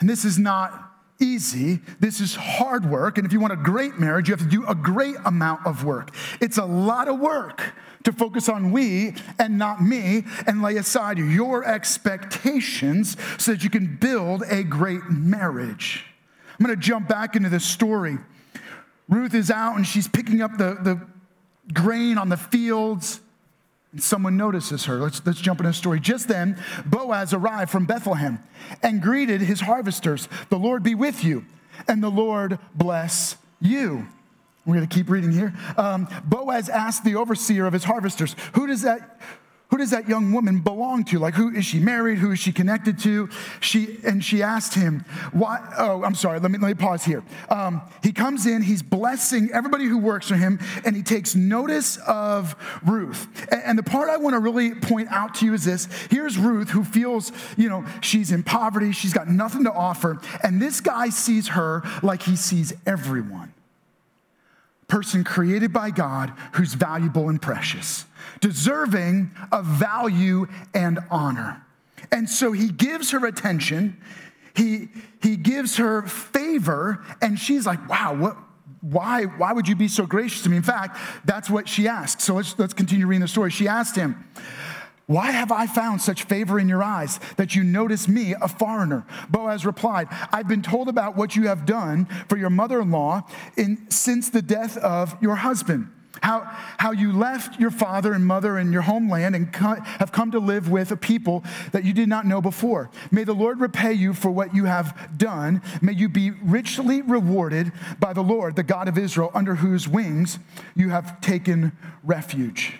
And 0.00 0.08
this 0.08 0.24
is 0.24 0.38
not 0.38 0.90
easy. 1.20 1.80
This 2.00 2.20
is 2.20 2.34
hard 2.34 2.86
work. 2.86 3.18
And 3.18 3.26
if 3.26 3.32
you 3.32 3.40
want 3.40 3.52
a 3.52 3.56
great 3.56 3.98
marriage, 3.98 4.28
you 4.28 4.34
have 4.34 4.42
to 4.42 4.50
do 4.50 4.66
a 4.66 4.74
great 4.74 5.16
amount 5.24 5.66
of 5.66 5.84
work. 5.84 6.14
It's 6.40 6.58
a 6.58 6.64
lot 6.64 7.08
of 7.08 7.20
work 7.20 7.74
to 8.04 8.12
focus 8.12 8.48
on 8.48 8.72
we 8.72 9.14
and 9.38 9.58
not 9.58 9.82
me 9.82 10.24
and 10.46 10.62
lay 10.62 10.76
aside 10.76 11.18
your 11.18 11.64
expectations 11.64 13.16
so 13.38 13.52
that 13.52 13.62
you 13.62 13.68
can 13.68 13.96
build 13.96 14.42
a 14.48 14.62
great 14.62 15.04
marriage. 15.10 16.04
I'm 16.58 16.64
going 16.64 16.78
to 16.78 16.82
jump 16.82 17.08
back 17.08 17.36
into 17.36 17.50
this 17.50 17.64
story. 17.64 18.18
Ruth 19.10 19.34
is 19.34 19.50
out 19.50 19.76
and 19.76 19.86
she's 19.86 20.08
picking 20.08 20.40
up 20.40 20.56
the, 20.56 20.78
the 20.80 21.06
grain 21.74 22.16
on 22.16 22.28
the 22.28 22.36
fields. 22.36 23.20
And 23.92 24.00
someone 24.00 24.36
notices 24.36 24.84
her. 24.84 24.98
Let's, 24.98 25.20
let's 25.26 25.40
jump 25.40 25.58
into 25.60 25.70
the 25.70 25.74
story. 25.74 25.98
Just 25.98 26.28
then, 26.28 26.56
Boaz 26.86 27.34
arrived 27.34 27.72
from 27.72 27.86
Bethlehem 27.86 28.38
and 28.82 29.02
greeted 29.02 29.40
his 29.40 29.60
harvesters. 29.60 30.28
The 30.48 30.58
Lord 30.58 30.84
be 30.84 30.94
with 30.94 31.24
you, 31.24 31.44
and 31.88 32.00
the 32.00 32.08
Lord 32.10 32.60
bless 32.72 33.36
you. 33.60 34.06
We're 34.64 34.76
going 34.76 34.88
to 34.88 34.94
keep 34.94 35.10
reading 35.10 35.32
here. 35.32 35.54
Um, 35.76 36.06
Boaz 36.24 36.68
asked 36.68 37.02
the 37.04 37.16
overseer 37.16 37.66
of 37.66 37.72
his 37.72 37.82
harvesters, 37.82 38.36
Who 38.54 38.68
does 38.68 38.82
that? 38.82 39.20
Who 39.70 39.78
does 39.78 39.90
that 39.90 40.08
young 40.08 40.32
woman 40.32 40.58
belong 40.58 41.04
to? 41.04 41.18
Like, 41.18 41.34
who 41.34 41.54
is 41.54 41.64
she 41.64 41.78
married? 41.78 42.18
Who 42.18 42.32
is 42.32 42.40
she 42.40 42.52
connected 42.52 42.98
to? 43.00 43.28
She 43.60 43.98
and 44.04 44.22
she 44.22 44.42
asked 44.42 44.74
him, 44.74 45.04
"Why?" 45.32 45.60
Oh, 45.78 46.02
I'm 46.02 46.14
sorry. 46.14 46.40
Let 46.40 46.50
me 46.50 46.58
let 46.58 46.68
me 46.68 46.74
pause 46.74 47.04
here. 47.04 47.22
Um, 47.48 47.80
he 48.02 48.12
comes 48.12 48.46
in. 48.46 48.62
He's 48.62 48.82
blessing 48.82 49.50
everybody 49.52 49.84
who 49.84 49.98
works 49.98 50.28
for 50.28 50.34
him, 50.34 50.58
and 50.84 50.96
he 50.96 51.02
takes 51.02 51.36
notice 51.36 51.98
of 51.98 52.56
Ruth. 52.84 53.28
And, 53.52 53.62
and 53.64 53.78
the 53.78 53.84
part 53.84 54.10
I 54.10 54.16
want 54.16 54.34
to 54.34 54.40
really 54.40 54.74
point 54.74 55.08
out 55.10 55.36
to 55.36 55.46
you 55.46 55.54
is 55.54 55.64
this: 55.64 55.86
Here's 56.10 56.36
Ruth, 56.36 56.70
who 56.70 56.82
feels, 56.82 57.30
you 57.56 57.68
know, 57.68 57.84
she's 58.00 58.32
in 58.32 58.42
poverty. 58.42 58.90
She's 58.90 59.12
got 59.12 59.28
nothing 59.28 59.64
to 59.64 59.72
offer, 59.72 60.20
and 60.42 60.60
this 60.60 60.80
guy 60.80 61.10
sees 61.10 61.48
her 61.48 61.82
like 62.02 62.22
he 62.22 62.34
sees 62.34 62.72
everyone 62.86 63.54
person 64.90 65.24
created 65.24 65.72
by 65.72 65.90
God 65.90 66.32
who's 66.54 66.74
valuable 66.74 67.30
and 67.30 67.40
precious, 67.40 68.04
deserving 68.40 69.30
of 69.52 69.64
value 69.64 70.46
and 70.74 70.98
honor. 71.10 71.64
And 72.12 72.28
so 72.28 72.52
he 72.52 72.68
gives 72.68 73.10
her 73.10 73.24
attention, 73.26 74.00
he, 74.54 74.88
he 75.22 75.36
gives 75.36 75.76
her 75.76 76.02
favor, 76.02 77.04
and 77.22 77.38
she's 77.38 77.66
like, 77.66 77.88
wow, 77.88 78.14
what, 78.14 78.36
why, 78.80 79.24
why 79.24 79.52
would 79.52 79.68
you 79.68 79.76
be 79.76 79.88
so 79.88 80.06
gracious 80.06 80.42
to 80.42 80.48
me? 80.48 80.56
In 80.56 80.62
fact, 80.62 80.98
that's 81.24 81.50
what 81.50 81.68
she 81.68 81.86
asked. 81.86 82.20
So 82.20 82.34
let's, 82.34 82.58
let's 82.58 82.74
continue 82.74 83.06
reading 83.06 83.20
the 83.20 83.28
story. 83.28 83.50
She 83.50 83.68
asked 83.68 83.94
him, 83.94 84.26
why 85.06 85.32
have 85.32 85.50
I 85.50 85.66
found 85.66 86.00
such 86.00 86.22
favor 86.22 86.60
in 86.60 86.68
your 86.68 86.84
eyes 86.84 87.18
that 87.36 87.56
you 87.56 87.64
notice 87.64 88.06
me, 88.06 88.34
a 88.40 88.46
foreigner? 88.46 89.04
Boaz 89.28 89.66
replied, 89.66 90.06
I've 90.32 90.46
been 90.46 90.62
told 90.62 90.88
about 90.88 91.16
what 91.16 91.34
you 91.34 91.48
have 91.48 91.66
done 91.66 92.06
for 92.28 92.38
your 92.38 92.48
mother 92.48 92.80
in 92.80 92.92
law 92.92 93.22
since 93.88 94.30
the 94.30 94.40
death 94.40 94.76
of 94.76 95.20
your 95.20 95.34
husband. 95.36 95.90
How, 96.22 96.42
how 96.78 96.92
you 96.92 97.12
left 97.12 97.58
your 97.58 97.70
father 97.70 98.12
and 98.12 98.26
mother 98.26 98.58
and 98.58 98.72
your 98.72 98.82
homeland 98.82 99.34
and 99.34 99.52
co- 99.52 99.80
have 99.98 100.12
come 100.12 100.30
to 100.32 100.38
live 100.38 100.70
with 100.70 100.92
a 100.92 100.96
people 100.96 101.42
that 101.72 101.84
you 101.84 101.92
did 101.92 102.08
not 102.08 102.26
know 102.26 102.40
before. 102.42 102.90
May 103.10 103.24
the 103.24 103.34
Lord 103.34 103.60
repay 103.60 103.94
you 103.94 104.12
for 104.12 104.30
what 104.30 104.54
you 104.54 104.66
have 104.66 105.16
done. 105.16 105.62
May 105.80 105.92
you 105.92 106.08
be 106.08 106.30
richly 106.30 107.00
rewarded 107.00 107.72
by 107.98 108.12
the 108.12 108.22
Lord, 108.22 108.56
the 108.56 108.62
God 108.62 108.86
of 108.86 108.98
Israel, 108.98 109.30
under 109.34 109.54
whose 109.56 109.88
wings 109.88 110.38
you 110.76 110.90
have 110.90 111.20
taken 111.20 111.72
refuge. 112.04 112.74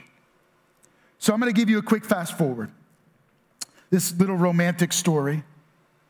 So 1.18 1.32
I'm 1.32 1.40
going 1.40 1.52
to 1.52 1.58
give 1.58 1.70
you 1.70 1.78
a 1.78 1.82
quick 1.82 2.04
fast 2.04 2.36
forward. 2.36 2.70
This 3.90 4.14
little 4.18 4.36
romantic 4.36 4.92
story. 4.92 5.44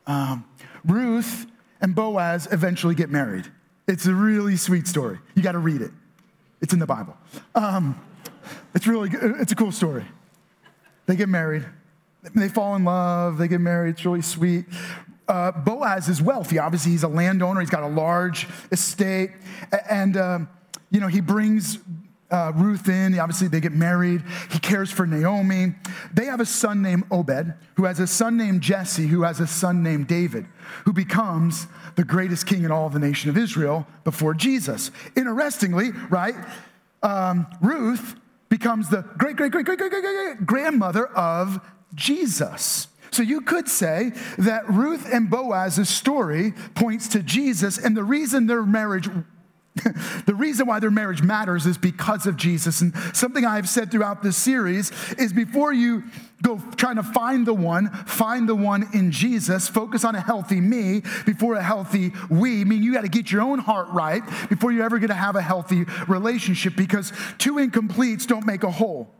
Um, 0.07 0.45
Ruth 0.85 1.47
and 1.81 1.95
Boaz 1.95 2.49
eventually 2.51 2.95
get 2.95 3.11
married. 3.11 3.51
It's 3.87 4.07
a 4.07 4.14
really 4.14 4.57
sweet 4.57 4.87
story. 4.87 5.19
You 5.35 5.43
got 5.43 5.53
to 5.53 5.59
read 5.59 5.83
it. 5.83 5.90
It's 6.61 6.73
in 6.73 6.79
the 6.79 6.87
Bible. 6.87 7.16
Um, 7.55 8.01
it's 8.75 8.87
really 8.87 9.09
good. 9.09 9.37
It's 9.40 9.53
a 9.53 9.57
cool 9.57 9.73
story. 9.73 10.05
They 11.07 11.16
get 11.16 11.29
married. 11.29 11.66
They 12.35 12.49
fall 12.49 12.77
in 12.77 12.85
love. 12.85 13.38
They 13.38 13.49
get 13.49 13.61
married. 13.61 13.90
It's 13.90 14.05
really 14.05 14.23
sweet. 14.23 14.66
Uh, 15.27 15.53
Boaz 15.53 16.09
is 16.09 16.20
wealthy. 16.20 16.59
Obviously, 16.59 16.92
he's 16.92 17.03
a 17.03 17.09
landowner. 17.09 17.61
He's 17.61 17.70
got 17.70 17.83
a 17.83 17.88
large 17.88 18.46
estate, 18.73 19.31
and 19.88 20.16
um, 20.16 20.49
you 20.90 21.01
know 21.01 21.07
he 21.07 21.20
brings 21.20 21.79
uh, 22.31 22.53
Ruth 22.55 22.88
in. 22.88 23.18
Obviously, 23.18 23.49
they 23.49 23.61
get 23.61 23.73
married. 23.73 24.23
He 24.51 24.59
cares 24.59 24.90
for 24.90 25.07
Naomi. 25.07 25.75
They 26.12 26.27
have 26.27 26.40
a 26.40 26.46
son 26.46 26.83
named 26.83 27.05
Obed, 27.11 27.55
who 27.75 27.85
has 27.85 28.01
a 28.01 28.07
son 28.07 28.37
named 28.37 28.61
Jesse, 28.61 29.07
who 29.07 29.23
has 29.23 29.40
a 29.40 29.46
son 29.46 29.83
named 29.83 30.09
David, 30.09 30.46
who 30.85 30.92
becomes 30.92 31.66
the 31.96 32.05
greatest 32.05 32.46
king 32.46 32.64
in 32.64 32.70
all 32.70 32.87
of 32.87 32.92
the 32.92 32.98
nation 32.98 33.31
of 33.31 33.37
Israel 33.37 33.87
before 34.05 34.35
Jesus. 34.35 34.90
Interestingly, 35.16 35.90
right? 36.09 36.35
um, 37.03 37.46
Ruth 37.61 38.16
becomes 38.48 38.88
the 38.88 39.03
great, 39.16 39.37
great, 39.37 39.53
great, 39.53 39.64
great, 39.64 39.79
great, 39.79 39.90
great, 39.90 40.03
great 40.03 40.46
grandmother 40.46 41.07
of 41.07 41.61
Jesus. 41.94 42.88
So 43.11 43.22
you 43.22 43.40
could 43.40 43.68
say 43.68 44.12
that 44.38 44.68
Ruth 44.68 45.12
and 45.12 45.31
Boaz's 45.31 45.88
story 45.88 46.53
points 46.74 47.09
to 47.09 47.22
Jesus, 47.22 47.79
and 47.79 47.96
the 47.96 48.05
reason 48.05 48.46
their 48.46 48.62
marriage 48.62 49.09
the 50.31 50.37
reason 50.37 50.69
why 50.69 50.79
their 50.79 50.93
marriage 50.93 51.25
matters 51.25 51.66
is 51.66 51.77
because 51.77 52.25
of 52.25 52.37
Jesus. 52.37 52.83
And 52.83 52.95
something 53.12 53.45
I've 53.45 53.69
said 53.69 53.90
throughout 53.90 54.23
this 54.23 54.37
series 54.37 54.93
is 55.19 55.33
before 55.33 55.73
you 55.73 56.05
go 56.40 56.62
trying 56.77 56.95
to 56.95 57.03
find 57.03 57.45
the 57.45 57.53
one, 57.53 57.90
find 58.07 58.49
the 58.49 58.55
one 58.55 58.88
in 58.95 59.11
Jesus, 59.11 59.66
focus 59.66 60.05
on 60.05 60.14
a 60.14 60.21
healthy 60.21 60.61
me 60.61 61.03
before 61.27 61.57
a 61.57 61.62
healthy 61.64 62.12
we. 62.31 62.61
I 62.61 62.64
mean, 62.64 62.85
you 62.85 62.93
got 62.93 63.01
to 63.01 63.09
get 63.09 63.33
your 63.33 63.43
own 63.43 63.59
heart 63.59 63.88
right 63.88 64.23
before 64.49 64.71
you're 64.71 64.85
ever 64.85 65.01
going 65.01 65.09
to 65.09 65.14
have 65.14 65.35
a 65.35 65.43
healthy 65.43 65.85
relationship 66.07 66.77
because 66.77 67.12
two 67.38 67.55
incompletes 67.55 68.25
don't 68.25 68.47
make 68.47 68.62
a 68.62 68.71
whole. 68.71 69.12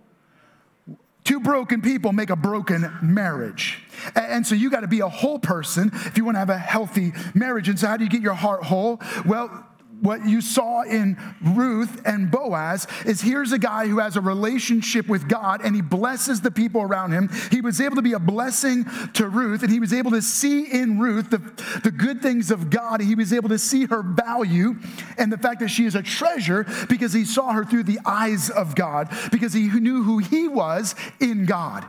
Two 1.25 1.40
broken 1.40 1.83
people 1.83 2.12
make 2.12 2.31
a 2.31 2.37
broken 2.37 2.88
marriage. 3.03 3.83
And 4.14 4.46
so 4.46 4.55
you 4.55 4.70
got 4.70 4.83
to 4.83 4.88
be 4.88 5.01
a 5.01 5.09
whole 5.09 5.40
person 5.40 5.90
if 5.92 6.16
you 6.16 6.25
want 6.25 6.37
to 6.37 6.38
have 6.38 6.51
a 6.51 6.57
healthy 6.57 7.12
marriage. 7.35 7.68
And 7.68 7.81
so, 7.81 7.88
how 7.88 7.96
do 7.96 8.05
you 8.05 8.11
get 8.11 8.23
your 8.23 8.35
heart 8.35 8.62
whole? 8.62 9.01
Well, 9.27 9.66
what 10.00 10.26
you 10.26 10.40
saw 10.40 10.82
in 10.82 11.16
Ruth 11.42 12.02
and 12.04 12.30
Boaz 12.30 12.86
is 13.04 13.20
here's 13.20 13.52
a 13.52 13.58
guy 13.58 13.86
who 13.86 13.98
has 13.98 14.16
a 14.16 14.20
relationship 14.20 15.08
with 15.08 15.28
God 15.28 15.60
and 15.62 15.74
he 15.74 15.82
blesses 15.82 16.40
the 16.40 16.50
people 16.50 16.82
around 16.82 17.12
him. 17.12 17.30
He 17.50 17.60
was 17.60 17.80
able 17.80 17.96
to 17.96 18.02
be 18.02 18.12
a 18.12 18.18
blessing 18.18 18.86
to 19.14 19.28
Ruth 19.28 19.62
and 19.62 19.70
he 19.70 19.80
was 19.80 19.92
able 19.92 20.10
to 20.12 20.22
see 20.22 20.64
in 20.64 20.98
Ruth 20.98 21.30
the, 21.30 21.38
the 21.82 21.90
good 21.90 22.22
things 22.22 22.50
of 22.50 22.70
God. 22.70 23.00
He 23.00 23.14
was 23.14 23.32
able 23.32 23.50
to 23.50 23.58
see 23.58 23.86
her 23.86 24.02
value 24.02 24.76
and 25.18 25.32
the 25.32 25.38
fact 25.38 25.60
that 25.60 25.68
she 25.68 25.84
is 25.84 25.94
a 25.94 26.02
treasure 26.02 26.66
because 26.88 27.12
he 27.12 27.24
saw 27.24 27.52
her 27.52 27.64
through 27.64 27.84
the 27.84 27.98
eyes 28.04 28.50
of 28.50 28.74
God, 28.74 29.08
because 29.30 29.52
he 29.52 29.68
knew 29.68 30.02
who 30.02 30.18
he 30.18 30.48
was 30.48 30.94
in 31.20 31.46
God. 31.46 31.84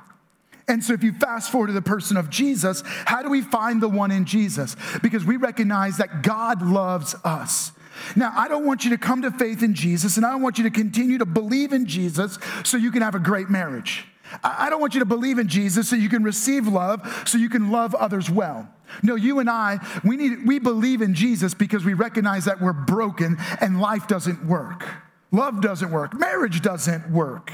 And 0.68 0.84
so, 0.84 0.94
if 0.94 1.04
you 1.04 1.12
fast 1.12 1.52
forward 1.52 1.68
to 1.68 1.74
the 1.74 1.82
person 1.82 2.16
of 2.16 2.30
Jesus, 2.30 2.84
how 2.86 3.22
do 3.22 3.30
we 3.30 3.42
find 3.42 3.82
the 3.82 3.90
one 3.90 4.12
in 4.12 4.26
Jesus? 4.26 4.76
Because 5.02 5.26
we 5.26 5.36
recognize 5.36 5.98
that 5.98 6.22
God 6.22 6.62
loves 6.62 7.16
us. 7.26 7.74
Now, 8.16 8.34
I 8.36 8.48
don't 8.48 8.66
want 8.66 8.84
you 8.84 8.92
to 8.92 8.98
come 8.98 9.22
to 9.22 9.32
faith 9.32 9.64
in 9.64 9.74
Jesus, 9.74 10.18
and 10.18 10.26
I 10.26 10.32
don't 10.32 10.42
want 10.42 10.58
you 10.58 10.64
to 10.66 10.70
continue 10.70 11.18
to 11.18 11.26
believe 11.26 11.74
in 11.74 11.86
Jesus 11.86 12.38
so 12.64 12.78
you 12.78 12.92
can 12.92 13.02
have 13.02 13.16
a 13.16 13.20
great 13.20 13.50
marriage. 13.50 14.06
I 14.44 14.70
don't 14.70 14.80
want 14.80 14.94
you 14.94 15.00
to 15.02 15.06
believe 15.06 15.40
in 15.40 15.48
Jesus 15.48 15.90
so 15.90 15.96
you 15.96 16.10
can 16.10 16.24
receive 16.24 16.68
love, 16.68 17.24
so 17.26 17.38
you 17.38 17.50
can 17.50 17.72
love 17.72 17.94
others 17.96 18.30
well. 18.30 18.70
No, 19.04 19.16
you 19.16 19.40
and 19.40 19.50
I, 19.50 19.80
we 20.04 20.18
need 20.18 20.46
we 20.46 20.60
believe 20.60 21.02
in 21.02 21.14
Jesus 21.14 21.54
because 21.54 21.86
we 21.86 21.94
recognize 21.94 22.46
that 22.46 22.62
we're 22.62 22.74
broken 22.74 23.38
and 23.60 23.80
life 23.80 24.08
doesn't 24.08 24.46
work. 24.46 24.88
Love 25.32 25.62
doesn't 25.62 25.92
work. 25.92 26.14
Marriage 26.18 26.62
doesn't 26.62 27.10
work. 27.12 27.52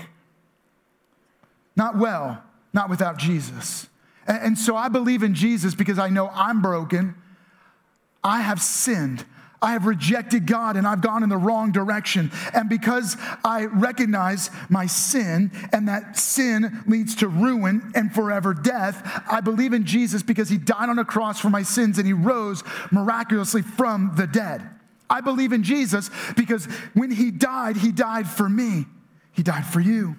Not 1.76 1.98
well, 1.98 2.44
not 2.74 2.90
without 2.90 3.18
Jesus. 3.18 3.88
And, 4.26 4.40
and 4.42 4.58
so 4.58 4.76
I 4.76 4.90
believe 4.90 5.22
in 5.24 5.36
Jesus 5.36 5.76
because 5.76 6.00
I 6.00 6.10
know 6.10 6.30
I'm 6.34 6.62
broken. 6.62 7.16
I 8.24 8.42
have 8.42 8.62
sinned. 8.62 9.26
I 9.62 9.72
have 9.72 9.86
rejected 9.86 10.46
God 10.46 10.78
and 10.78 10.88
I've 10.88 11.02
gone 11.02 11.24
in 11.24 11.30
the 11.30 11.38
wrong 11.38 11.72
direction. 11.72 12.32
And 12.54 12.70
because 12.70 13.18
I 13.44 13.66
recognize 13.66 14.52
my 14.70 14.86
sin 14.86 15.52
and 15.74 15.88
that 15.88 16.18
sin 16.18 16.84
leads 16.86 17.16
to 17.16 17.28
ruin 17.28 17.92
and 17.96 18.14
forever 18.14 18.54
death, 18.54 19.24
I 19.30 19.42
believe 19.42 19.74
in 19.74 19.86
Jesus 19.86 20.22
because 20.22 20.50
he 20.50 20.58
died 20.58 20.90
on 20.90 21.00
a 21.00 21.06
cross 21.06 21.40
for 21.40 21.50
my 21.50 21.64
sins 21.64 21.98
and 21.98 22.06
he 22.06 22.14
rose 22.14 22.64
miraculously 22.92 23.64
from 23.64 24.12
the 24.16 24.28
dead. 24.28 24.70
I 25.10 25.22
believe 25.22 25.54
in 25.54 25.64
Jesus 25.64 26.12
because 26.36 26.66
when 26.94 27.10
he 27.10 27.32
died, 27.32 27.78
he 27.78 27.92
died 27.92 28.28
for 28.28 28.48
me, 28.48 28.86
he 29.32 29.42
died 29.42 29.66
for 29.66 29.80
you. 29.80 30.18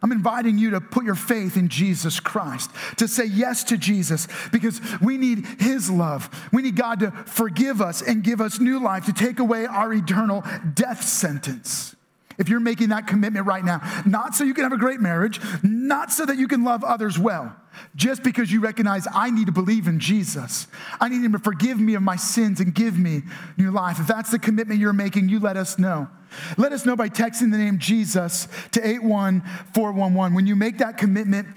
I'm 0.00 0.12
inviting 0.12 0.58
you 0.58 0.70
to 0.70 0.80
put 0.80 1.04
your 1.04 1.16
faith 1.16 1.56
in 1.56 1.68
Jesus 1.68 2.20
Christ, 2.20 2.70
to 2.98 3.08
say 3.08 3.24
yes 3.24 3.64
to 3.64 3.76
Jesus, 3.76 4.28
because 4.52 4.80
we 5.00 5.18
need 5.18 5.44
His 5.58 5.90
love. 5.90 6.30
We 6.52 6.62
need 6.62 6.76
God 6.76 7.00
to 7.00 7.10
forgive 7.10 7.80
us 7.80 8.00
and 8.00 8.22
give 8.22 8.40
us 8.40 8.60
new 8.60 8.80
life, 8.80 9.06
to 9.06 9.12
take 9.12 9.40
away 9.40 9.66
our 9.66 9.92
eternal 9.92 10.44
death 10.74 11.02
sentence. 11.02 11.96
If 12.38 12.48
you're 12.48 12.60
making 12.60 12.90
that 12.90 13.08
commitment 13.08 13.46
right 13.46 13.64
now, 13.64 13.80
not 14.06 14.34
so 14.34 14.44
you 14.44 14.54
can 14.54 14.62
have 14.62 14.72
a 14.72 14.78
great 14.78 15.00
marriage, 15.00 15.40
not 15.64 16.12
so 16.12 16.24
that 16.24 16.38
you 16.38 16.46
can 16.46 16.62
love 16.62 16.84
others 16.84 17.18
well, 17.18 17.54
just 17.96 18.22
because 18.22 18.52
you 18.52 18.60
recognize 18.60 19.08
I 19.12 19.30
need 19.30 19.46
to 19.46 19.52
believe 19.52 19.88
in 19.88 19.98
Jesus. 19.98 20.68
I 21.00 21.08
need 21.08 21.24
Him 21.24 21.32
to 21.32 21.40
forgive 21.40 21.80
me 21.80 21.94
of 21.94 22.02
my 22.02 22.14
sins 22.14 22.60
and 22.60 22.72
give 22.72 22.96
me 22.96 23.22
new 23.56 23.72
life. 23.72 23.98
If 23.98 24.06
that's 24.06 24.30
the 24.30 24.38
commitment 24.38 24.78
you're 24.78 24.92
making, 24.92 25.28
you 25.28 25.40
let 25.40 25.56
us 25.56 25.80
know. 25.80 26.08
Let 26.56 26.72
us 26.72 26.86
know 26.86 26.94
by 26.94 27.08
texting 27.08 27.50
the 27.50 27.58
name 27.58 27.78
Jesus 27.78 28.46
to 28.72 28.86
81411. 28.86 30.34
When 30.34 30.46
you 30.46 30.54
make 30.54 30.78
that 30.78 30.96
commitment, 30.96 31.48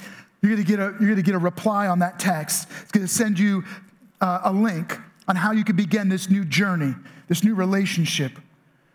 you're 0.41 0.52
gonna 0.52 0.63
get 0.63 0.80
a, 0.80 0.96
you're 1.00 1.10
gonna 1.10 1.22
get 1.22 1.36
a 1.36 1.39
reply 1.39 1.88
on 1.88 2.00
that 2.00 2.17
text. 2.17 2.67
It's 2.82 2.91
gonna 2.91 3.08
send 3.08 3.38
you 3.38 3.63
uh, 4.20 4.41
a 4.46 4.52
link 4.52 4.98
on 5.28 5.36
how 5.36 5.52
you 5.52 5.63
can 5.63 5.76
begin 5.76 6.10
this 6.10 6.30
new 6.30 6.44
journey, 6.44 6.96
this 7.28 7.44
new 7.44 7.54
relationship 7.54 8.39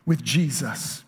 with 0.04 0.24
Jesus. 0.24 1.04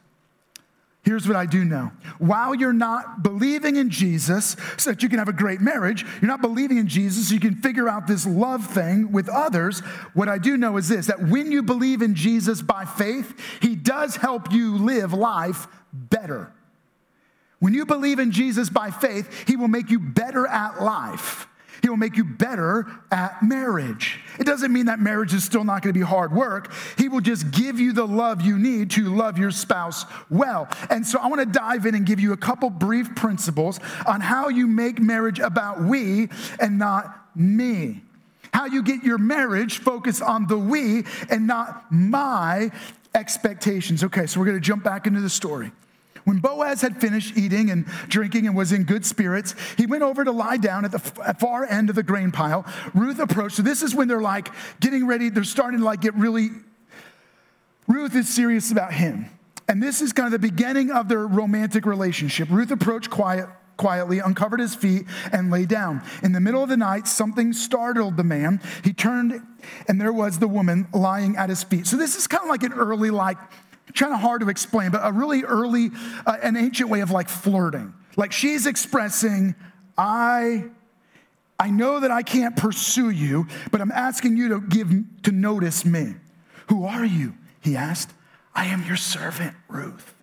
Here's 1.09 1.27
what 1.27 1.39
I 1.39 1.47
do 1.47 1.65
know. 1.65 1.91
While 2.19 2.55
you're 2.55 2.75
not 2.75 3.23
believing 3.23 3.77
in 3.77 3.89
Jesus 3.89 4.57
so 4.77 4.91
that 4.91 5.03
you 5.03 5.09
can 5.09 5.19
have 5.19 5.29
a 5.29 5.33
great 5.33 5.59
marriage, 5.59 6.05
you're 6.21 6.29
not 6.29 6.43
believing 6.43 6.77
in 6.77 6.87
Jesus 6.87 7.29
so 7.29 7.35
you 7.35 7.41
can 7.41 7.55
figure 7.55 7.89
out 7.89 8.07
this 8.07 8.27
love 8.27 8.67
thing 8.67 9.11
with 9.11 9.27
others. 9.31 9.81
What 10.13 10.29
I 10.29 10.37
do 10.37 10.59
know 10.59 10.77
is 10.77 10.91
this 10.91 11.07
that 11.07 11.23
when 11.23 11.51
you 11.51 11.63
believe 11.63 12.03
in 12.03 12.15
Jesus 12.15 12.61
by 12.61 12.85
faith, 12.85 13.41
he 13.63 13.75
does 13.75 14.17
help 14.17 14.53
you 14.53 14.77
live 14.77 15.15
life 15.15 15.67
better. 15.95 16.53
When 17.59 17.73
you 17.73 17.87
believe 17.87 18.19
in 18.19 18.31
Jesus 18.31 18.69
by 18.69 18.91
faith, 18.91 19.49
he 19.49 19.57
will 19.57 19.67
make 19.67 19.89
you 19.89 19.99
better 19.99 20.47
at 20.47 20.83
life. 20.83 21.48
He 21.83 21.89
will 21.89 21.97
make 21.97 22.17
you 22.17 22.25
better 22.25 22.87
at 23.11 23.43
marriage. 23.43 24.21
It 24.39 24.45
doesn't 24.45 24.73
mean 24.73 24.87
that 24.87 25.01
marriage 25.01 25.35
is 25.35 25.45
still 25.45 25.65
not 25.65 25.83
going 25.83 25.95
to 25.95 25.99
be 25.99 26.05
hard 26.05 26.33
work. 26.33 26.73
He 26.97 27.09
will 27.09 27.21
just 27.21 27.51
give 27.51 27.79
you 27.79 27.93
the 27.93 28.07
love 28.07 28.43
you 28.43 28.59
need 28.59 28.91
to 28.93 29.15
love 29.15 29.39
your 29.39 29.51
spouse 29.51 30.05
well. 30.31 30.69
And 30.91 31.07
so 31.07 31.19
I 31.19 31.29
want 31.29 31.41
to 31.41 31.47
dive 31.47 31.87
in 31.87 31.95
and 31.95 32.07
give 32.07 32.21
you 32.21 32.33
a 32.33 32.37
couple 32.37 32.71
brief 32.71 33.15
principles 33.15 33.81
on 34.07 34.21
how 34.21 34.49
you 34.49 34.67
make 34.67 35.01
marriage 35.01 35.39
about 35.39 35.83
we 35.83 36.29
and 36.61 36.79
not 36.79 37.37
me. 37.37 38.03
How 38.53 38.67
you 38.67 38.83
get 38.83 39.05
your 39.05 39.19
marriage 39.19 39.79
focused 39.79 40.23
on 40.23 40.47
the 40.47 40.59
we 40.59 41.05
and 41.31 41.47
not 41.47 41.91
my 41.93 42.71
expectations. 43.15 44.03
Okay, 44.05 44.27
so 44.27 44.41
we're 44.41 44.47
going 44.47 44.57
to 44.57 44.61
jump 44.61 44.85
back 44.85 45.07
into 45.07 45.21
the 45.21 45.31
story. 45.31 45.73
When 46.29 46.41
Boaz 46.41 46.83
had 46.83 47.01
finished 47.01 47.39
eating 47.39 47.71
and 47.71 47.87
drinking 48.09 48.47
and 48.47 48.55
was 48.55 48.71
in 48.71 48.85
good 48.85 49.07
spirits, 49.07 49.55
he 49.79 49.87
went 49.87 50.03
over 50.03 50.25
to 50.25 50.31
lie 50.31 50.59
down 50.59 50.85
at 50.85 50.93
the 50.93 50.99
far 50.99 51.65
end 51.65 51.89
of 51.89 51.97
the 51.97 52.03
grain 52.03 52.33
pile. 52.33 52.67
Ruth 52.93 53.19
approached. 53.19 53.57
So 53.57 53.63
this 53.63 53.83
is 53.83 53.95
when 53.95 54.09
they're 54.09 54.21
like 54.21 54.51
getting 54.79 55.07
ready, 55.07 55.31
they're 55.31 55.43
starting 55.43 55.81
to 55.81 55.87
like 55.87 56.03
get 56.03 56.15
really 56.17 56.51
Ruth 57.87 58.15
is 58.15 58.29
serious 58.29 58.71
about 58.71 58.93
him. 58.93 59.31
And 59.69 59.83
this 59.83 60.03
is 60.03 60.13
kind 60.13 60.27
of 60.27 60.33
the 60.33 60.47
beginning 60.47 60.91
of 60.91 61.09
their 61.09 61.27
romantic 61.27 61.87
relationship. 61.87 62.49
Ruth 62.51 62.71
approached 62.71 63.09
quiet, 63.09 63.49
quietly, 63.79 64.19
uncovered 64.19 64.61
his 64.61 64.75
feet, 64.75 65.07
and 65.33 65.51
lay 65.51 65.65
down. 65.65 66.03
In 66.23 66.33
the 66.33 66.41
middle 66.41 66.63
of 66.63 66.69
the 66.69 66.77
night, 66.77 67.09
something 67.09 67.55
startled 67.55 68.19
the 68.19 68.25
man. 68.25 68.61
He 68.85 68.93
turned, 68.93 69.41
and 69.89 69.99
there 69.99 70.13
was 70.13 70.39
the 70.39 70.49
woman 70.49 70.89
lying 70.93 71.37
at 71.37 71.49
his 71.49 71.63
feet. 71.63 71.87
So 71.87 71.97
this 71.97 72.17
is 72.17 72.27
kind 72.27 72.43
of 72.43 72.51
like 72.51 72.63
an 72.63 72.75
early, 72.75 73.11
like, 73.11 73.39
kind 73.95 74.13
of 74.13 74.21
hard 74.21 74.41
to 74.41 74.49
explain, 74.49 74.91
but 74.91 75.01
a 75.03 75.13
really 75.13 75.45
early, 75.45 75.91
uh, 76.27 76.37
an 76.43 76.57
ancient 76.57 76.89
way 76.89 77.01
of 77.01 77.11
like 77.11 77.29
flirting. 77.29 77.95
Like 78.17 78.33
she's 78.33 78.67
expressing, 78.67 79.55
I, 79.97 80.65
I 81.59 81.71
know 81.71 82.01
that 82.01 82.11
I 82.11 82.23
can't 82.23 82.57
pursue 82.57 83.11
you, 83.11 83.47
but 83.71 83.81
I'm 83.81 83.93
asking 83.93 84.37
you 84.37 84.49
to 84.51 84.61
give, 84.61 84.93
to 85.25 85.33
notice 85.33 85.85
me. 85.85 86.15
Who 86.69 86.85
are 86.85 87.05
you? 87.05 87.35
He 87.61 87.77
asked. 87.77 88.13
I 88.55 88.67
am 88.67 88.85
your 88.85 88.97
servant, 88.97 89.55
Ruth, 89.69 90.15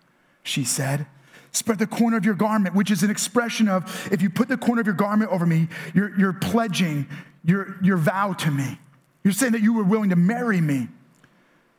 she 0.43 0.63
said. 0.63 1.08
Spread 1.51 1.80
the 1.80 1.88
corner 1.88 2.17
of 2.17 2.25
your 2.25 2.36
garment, 2.36 2.75
which 2.75 2.91
is 2.91 3.01
an 3.01 3.10
expression 3.10 3.69
of 3.69 4.10
if 4.12 4.21
you 4.21 4.30
put 4.30 4.49
the 4.49 4.58
corner 4.58 4.82
of 4.82 4.88
your 4.88 4.95
garment 4.95 5.32
over 5.32 5.45
me, 5.45 5.69
you're, 5.93 6.17
you're 6.19 6.34
pledging 6.34 7.08
your, 7.45 7.78
your 7.82 7.95
vow 7.95 8.34
to 8.34 8.51
me. 8.51 8.78
You're 9.23 9.34
saying 9.34 9.54
that 9.54 9.62
you 9.62 9.73
were 9.73 9.84
willing 9.84 10.10
to 10.10 10.15
marry 10.15 10.60
me. 10.60 10.89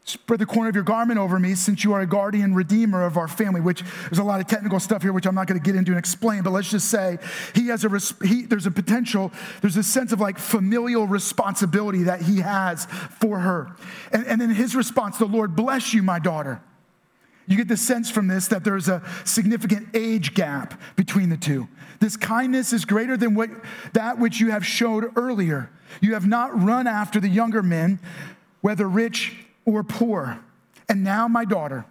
Spread 0.08 0.38
the 0.38 0.46
corner 0.46 0.68
of 0.68 0.76
your 0.76 0.84
garment 0.84 1.18
over 1.18 1.36
me, 1.40 1.56
since 1.56 1.82
you 1.82 1.92
are 1.92 2.00
a 2.00 2.06
guardian 2.06 2.54
redeemer 2.54 3.04
of 3.04 3.16
our 3.16 3.26
family. 3.26 3.60
Which 3.60 3.82
there's 4.02 4.20
a 4.20 4.24
lot 4.24 4.40
of 4.40 4.46
technical 4.46 4.78
stuff 4.78 5.02
here, 5.02 5.12
which 5.12 5.26
I'm 5.26 5.34
not 5.34 5.48
going 5.48 5.60
to 5.60 5.64
get 5.64 5.74
into 5.74 5.90
and 5.90 5.98
explain. 5.98 6.44
But 6.44 6.50
let's 6.50 6.70
just 6.70 6.88
say 6.88 7.18
he 7.56 7.66
has 7.68 7.84
a 7.84 8.24
he, 8.24 8.42
there's 8.42 8.66
a 8.66 8.70
potential, 8.70 9.32
there's 9.62 9.76
a 9.76 9.82
sense 9.82 10.12
of 10.12 10.20
like 10.20 10.38
familial 10.38 11.08
responsibility 11.08 12.04
that 12.04 12.22
he 12.22 12.38
has 12.38 12.84
for 13.18 13.40
her. 13.40 13.74
And, 14.12 14.24
and 14.28 14.40
then 14.40 14.50
his 14.50 14.76
response, 14.76 15.18
the 15.18 15.24
Lord 15.24 15.56
bless 15.56 15.92
you, 15.92 16.04
my 16.04 16.20
daughter. 16.20 16.62
You 17.48 17.56
get 17.56 17.66
the 17.66 17.76
sense 17.76 18.08
from 18.08 18.28
this 18.28 18.46
that 18.48 18.62
there's 18.62 18.88
a 18.88 19.02
significant 19.24 19.88
age 19.92 20.34
gap 20.34 20.80
between 20.94 21.30
the 21.30 21.36
two. 21.36 21.66
This 21.98 22.16
kindness 22.16 22.72
is 22.72 22.84
greater 22.84 23.16
than 23.16 23.34
what 23.34 23.50
that 23.92 24.20
which 24.20 24.38
you 24.38 24.52
have 24.52 24.64
showed 24.64 25.10
earlier. 25.16 25.68
You 26.00 26.14
have 26.14 26.28
not 26.28 26.56
run 26.56 26.86
after 26.86 27.18
the 27.18 27.28
younger 27.28 27.64
men, 27.64 27.98
whether 28.60 28.88
rich 28.88 29.45
or 29.66 29.82
poor. 29.84 30.40
And 30.88 31.04
now, 31.04 31.28
my 31.28 31.44
daughter, 31.44 31.84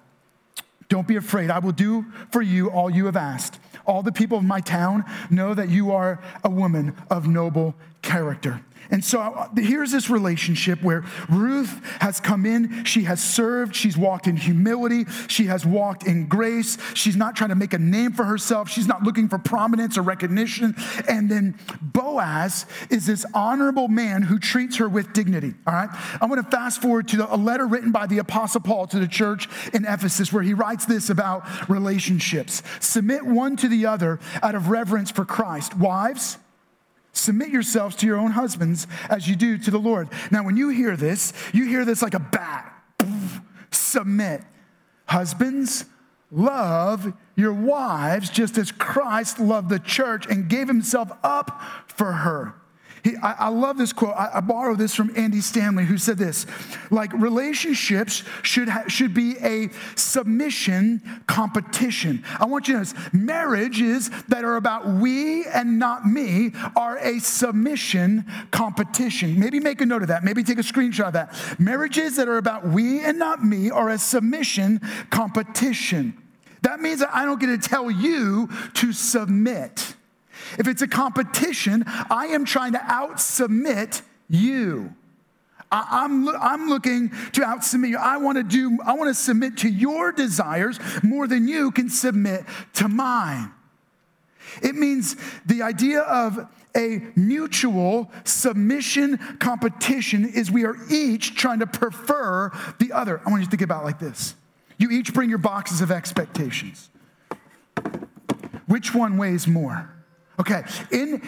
Don't 0.88 1.07
be 1.07 1.15
afraid. 1.15 1.49
I 1.49 1.59
will 1.59 1.71
do 1.71 2.05
for 2.31 2.41
you 2.41 2.69
all 2.69 2.89
you 2.89 3.05
have 3.05 3.15
asked. 3.15 3.59
All 3.88 4.03
the 4.03 4.11
people 4.11 4.38
of 4.38 4.43
my 4.43 4.61
town 4.61 5.03
know 5.29 5.53
that 5.53 5.69
you 5.69 5.91
are 5.91 6.19
a 6.43 6.49
woman 6.49 6.95
of 7.09 7.27
noble 7.27 7.75
character. 8.01 8.61
And 8.91 9.04
so 9.04 9.19
uh, 9.19 9.50
here's 9.56 9.91
this 9.91 10.10
relationship 10.10 10.82
where 10.84 11.04
Ruth 11.30 11.84
has 12.00 12.19
come 12.19 12.45
in, 12.45 12.84
she 12.86 13.04
has 13.04 13.24
served, 13.24 13.76
she's 13.76 13.98
walked 13.98 14.28
in 14.28 14.38
humility, 14.38 15.06
she 15.28 15.45
has 15.45 15.65
walked 15.65 16.06
in 16.06 16.28
grace, 16.28 16.78
she's 16.93 17.15
not 17.15 17.36
trying 17.36 17.50
to 17.50 17.56
make 17.56 17.74
a 17.74 17.80
name 17.80 18.13
for 18.13 18.26
herself, 18.26 18.69
she's 18.69 18.88
not 18.88 19.04
looking 19.04 19.28
for 19.28 19.38
prominence 19.38 19.98
or 19.98 20.02
recognition. 20.02 20.76
And 21.08 21.30
then 21.30 21.58
Boaz 21.82 22.65
is 22.89 23.06
this 23.06 23.26
honorable 23.34 23.88
man 23.88 24.21
who 24.21 24.39
treats 24.39 24.78
her 24.78 24.88
with 24.88 25.13
dignity. 25.13 25.54
All 25.65 25.74
right, 25.74 25.89
I'm 26.21 26.30
gonna 26.30 26.43
fast 26.43 26.82
forward 26.82 27.08
to 27.10 27.34
a 27.34 27.38
letter 27.38 27.67
written 27.67 27.91
by 27.91 28.08
the 28.08 28.19
Apostle 28.19 28.62
Paul 28.62 28.88
to 28.88 29.00
the 29.00 29.08
church 29.08 29.50
in 29.74 29.86
Ephesus 29.86 30.32
where 30.32 30.43
he 30.43 30.54
writes 30.54 30.86
this 30.86 31.10
about 31.10 31.69
relationships 31.69 32.62
submit 32.80 33.26
one 33.26 33.56
to 33.58 33.67
the 33.67 33.86
other 33.86 34.19
out 34.41 34.56
of 34.56 34.69
reverence 34.69 35.12
for 35.12 35.26
Christ. 35.26 35.76
Wives, 35.76 36.38
Submit 37.15 37.49
yourselves 37.49 37.95
to 37.97 38.06
your 38.06 38.17
own 38.17 38.32
husbands 38.32 38.88
as 39.10 39.28
you 39.28 39.38
do 39.38 39.58
to 39.58 39.71
the 39.71 39.80
Lord. 39.80 40.10
Now, 40.32 40.43
when 40.43 40.58
you 40.58 40.69
hear 40.69 40.97
this, 40.97 41.32
you 41.54 41.65
hear 41.65 41.86
this 41.86 42.01
like 42.01 42.13
a 42.13 42.19
bat. 42.19 42.73
Submit. 43.71 44.41
Husbands, 45.06 45.86
love 46.30 47.13
your 47.36 47.54
wives 47.54 48.30
just 48.30 48.58
as 48.58 48.71
Christ 48.71 49.39
loved 49.39 49.69
the 49.69 49.80
church 49.80 50.25
and 50.28 50.49
gave 50.49 50.67
himself 50.67 51.10
up 51.23 51.62
for 51.88 52.12
her. 52.12 52.56
He, 53.06 53.15
I, 53.18 53.34
I, 53.34 53.48
love 53.50 53.78
this 53.78 53.94
quote. 53.94 54.15
I, 54.15 54.32
I 54.34 54.39
borrow 54.39 54.74
this 54.74 54.96
from 54.96 55.13
Andy 55.15 55.39
Stanley, 55.39 55.86
who 55.86 55.96
said 55.96 56.18
this 56.18 56.48
like, 56.89 57.13
relationships 57.13 58.24
should, 58.41 58.68
ha- 58.68 58.86
should 58.88 59.13
be 59.13 59.38
a 59.44 59.70
submission 59.94 61.04
competition. 61.28 62.24
I 62.39 62.46
want 62.46 62.68
you 62.68 62.84
to 62.84 62.96
know 62.96 63.00
marriages 63.13 64.10
that 64.30 64.44
are 64.44 64.56
about 64.56 64.88
we 64.88 65.46
and 65.46 65.78
not 65.78 66.08
me 66.08 66.54
are 66.76 66.98
a 66.98 67.20
submission 67.20 68.26
competition. 68.50 69.39
Maybe 69.39 69.60
make 69.60 69.82
a 69.82 69.86
note 69.86 70.02
of 70.02 70.08
that. 70.08 70.24
Maybe 70.24 70.41
take 70.41 70.58
a 70.58 70.63
screenshot 70.63 71.06
of 71.06 71.13
that. 71.13 71.60
Marriages 71.60 72.15
that 72.15 72.28
are 72.28 72.38
about 72.38 72.68
we 72.68 73.02
and 73.02 73.20
not 73.20 73.46
me 73.46 73.70
are 73.70 73.89
a 73.89 74.00
submission 74.00 74.82
competition. 75.12 76.20
That 76.63 76.80
means 76.80 77.02
that 77.02 77.13
I 77.13 77.26
don't 77.26 77.39
get 77.39 77.62
to 77.62 77.70
tell 77.70 77.91
you 77.91 78.50
to 78.74 78.94
submit. 78.94 79.94
If 80.58 80.67
it's 80.67 80.81
a 80.81 80.88
competition, 80.88 81.84
I 81.88 82.27
am 82.27 82.45
trying 82.45 82.73
to 82.73 82.79
outsubmit 82.79 84.01
you. 84.29 84.93
I, 85.71 86.05
am 86.05 86.27
I'm, 86.27 86.36
I'm 86.41 86.69
looking 86.69 87.10
to 87.10 87.41
outsubmit 87.41 87.89
you. 87.89 87.97
I 87.97 88.17
want 88.17 88.38
to 88.38 88.43
do, 88.43 88.77
I 88.86 88.93
want 88.93 89.10
to 89.10 89.13
submit 89.13 89.58
to 89.58 89.69
your 89.69 90.12
desires 90.12 90.79
more 91.03 91.27
than 91.27 91.47
you 91.47 91.71
can 91.71 91.89
submit 91.89 92.45
to 92.75 92.88
mine. 92.88 93.51
It 94.62 94.75
means 94.75 95.15
the 95.45 95.63
idea 95.63 96.01
of 96.01 96.47
a 96.75 97.01
mutual 97.15 98.12
submission 98.25 99.17
competition 99.39 100.25
is 100.25 100.51
we 100.51 100.65
are 100.65 100.75
each 100.89 101.36
trying 101.36 101.60
to 101.60 101.67
prefer 101.67 102.51
the 102.79 102.91
other. 102.91 103.21
I 103.25 103.29
want 103.29 103.41
you 103.41 103.45
to 103.45 103.51
think 103.51 103.62
about 103.62 103.86
like 103.86 103.99
this. 103.99 104.36
You 104.77 104.91
each 104.91 105.13
bring 105.13 105.29
your 105.29 105.39
boxes 105.39 105.81
of 105.81 105.89
expectations. 105.89 106.89
Which 108.67 108.93
one 108.93 109.17
weighs 109.17 109.47
more? 109.47 109.94
Okay, 110.39 110.63
in, 110.91 111.21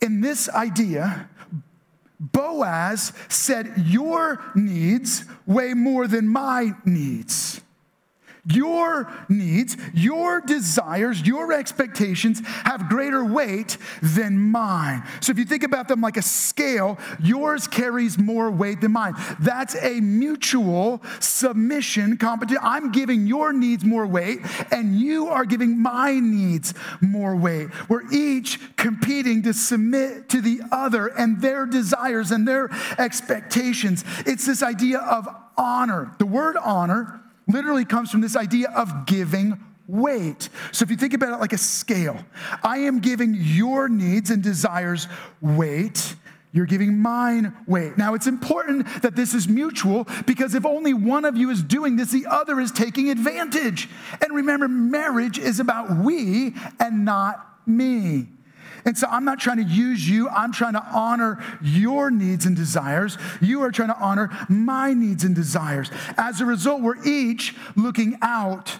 in 0.00 0.20
this 0.20 0.48
idea, 0.48 1.28
Boaz 2.18 3.12
said, 3.28 3.72
Your 3.86 4.42
needs 4.54 5.24
weigh 5.46 5.74
more 5.74 6.06
than 6.06 6.28
my 6.28 6.72
needs. 6.84 7.60
Your 8.52 9.12
needs, 9.28 9.76
your 9.94 10.40
desires, 10.40 11.22
your 11.22 11.52
expectations 11.52 12.40
have 12.64 12.88
greater 12.88 13.24
weight 13.24 13.76
than 14.02 14.38
mine. 14.38 15.02
So 15.20 15.32
if 15.32 15.38
you 15.38 15.44
think 15.44 15.62
about 15.62 15.88
them 15.88 16.00
like 16.00 16.16
a 16.16 16.22
scale, 16.22 16.98
yours 17.22 17.66
carries 17.66 18.18
more 18.18 18.50
weight 18.50 18.80
than 18.80 18.92
mine. 18.92 19.14
That's 19.38 19.74
a 19.76 20.00
mutual 20.00 21.02
submission 21.20 22.16
competition. 22.16 22.62
I'm 22.62 22.92
giving 22.92 23.26
your 23.26 23.52
needs 23.52 23.84
more 23.84 24.06
weight, 24.06 24.40
and 24.70 24.98
you 24.98 25.28
are 25.28 25.44
giving 25.44 25.80
my 25.80 26.18
needs 26.18 26.74
more 27.00 27.36
weight. 27.36 27.68
We're 27.88 28.10
each 28.12 28.58
competing 28.76 29.42
to 29.42 29.54
submit 29.54 30.28
to 30.30 30.40
the 30.40 30.60
other 30.72 31.08
and 31.08 31.40
their 31.40 31.66
desires 31.66 32.30
and 32.30 32.46
their 32.46 32.70
expectations. 32.98 34.04
It's 34.26 34.46
this 34.46 34.62
idea 34.62 34.98
of 34.98 35.28
honor. 35.56 36.14
The 36.18 36.26
word 36.26 36.56
honor 36.56 37.20
literally 37.50 37.84
comes 37.84 38.10
from 38.10 38.20
this 38.20 38.36
idea 38.36 38.70
of 38.70 39.06
giving 39.06 39.58
weight. 39.86 40.48
So 40.72 40.84
if 40.84 40.90
you 40.90 40.96
think 40.96 41.14
about 41.14 41.32
it 41.32 41.40
like 41.40 41.52
a 41.52 41.58
scale, 41.58 42.24
I 42.62 42.78
am 42.78 43.00
giving 43.00 43.34
your 43.38 43.88
needs 43.88 44.30
and 44.30 44.42
desires 44.42 45.08
weight. 45.40 46.14
You're 46.52 46.66
giving 46.66 46.98
mine 46.98 47.56
weight. 47.66 47.96
Now, 47.96 48.14
it's 48.14 48.26
important 48.26 49.02
that 49.02 49.14
this 49.14 49.34
is 49.34 49.48
mutual 49.48 50.06
because 50.26 50.54
if 50.54 50.66
only 50.66 50.94
one 50.94 51.24
of 51.24 51.36
you 51.36 51.50
is 51.50 51.62
doing 51.62 51.96
this, 51.96 52.10
the 52.10 52.26
other 52.28 52.60
is 52.60 52.72
taking 52.72 53.10
advantage. 53.10 53.88
And 54.20 54.34
remember, 54.34 54.66
marriage 54.66 55.38
is 55.38 55.60
about 55.60 55.96
we 55.96 56.54
and 56.80 57.04
not 57.04 57.46
me. 57.66 58.26
And 58.84 58.96
so 58.96 59.06
I'm 59.08 59.24
not 59.24 59.40
trying 59.40 59.58
to 59.58 59.64
use 59.64 60.08
you. 60.08 60.28
I'm 60.28 60.52
trying 60.52 60.74
to 60.74 60.84
honor 60.92 61.42
your 61.62 62.10
needs 62.10 62.46
and 62.46 62.56
desires. 62.56 63.18
You 63.40 63.62
are 63.62 63.70
trying 63.70 63.88
to 63.88 63.98
honor 63.98 64.30
my 64.48 64.92
needs 64.94 65.24
and 65.24 65.34
desires. 65.34 65.90
As 66.16 66.40
a 66.40 66.46
result, 66.46 66.82
we're 66.82 67.02
each 67.04 67.54
looking 67.76 68.18
out 68.22 68.78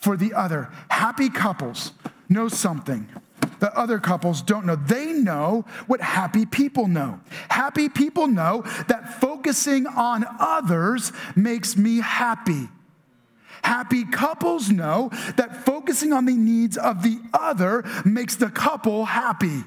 for 0.00 0.16
the 0.16 0.34
other. 0.34 0.70
Happy 0.88 1.28
couples 1.28 1.92
know 2.28 2.48
something 2.48 3.08
that 3.60 3.72
other 3.74 3.98
couples 3.98 4.42
don't 4.42 4.66
know. 4.66 4.76
They 4.76 5.12
know 5.12 5.64
what 5.86 6.00
happy 6.00 6.46
people 6.46 6.88
know. 6.88 7.20
Happy 7.48 7.88
people 7.88 8.26
know 8.26 8.62
that 8.88 9.20
focusing 9.20 9.86
on 9.86 10.24
others 10.38 11.12
makes 11.36 11.76
me 11.76 12.00
happy. 12.00 12.68
Happy 13.62 14.04
couples 14.04 14.70
know 14.70 15.10
that 15.36 15.64
focusing 15.64 16.12
on 16.12 16.24
the 16.24 16.34
needs 16.34 16.76
of 16.76 17.02
the 17.02 17.20
other 17.32 17.84
makes 18.04 18.36
the 18.36 18.50
couple 18.50 19.04
happy. 19.04 19.64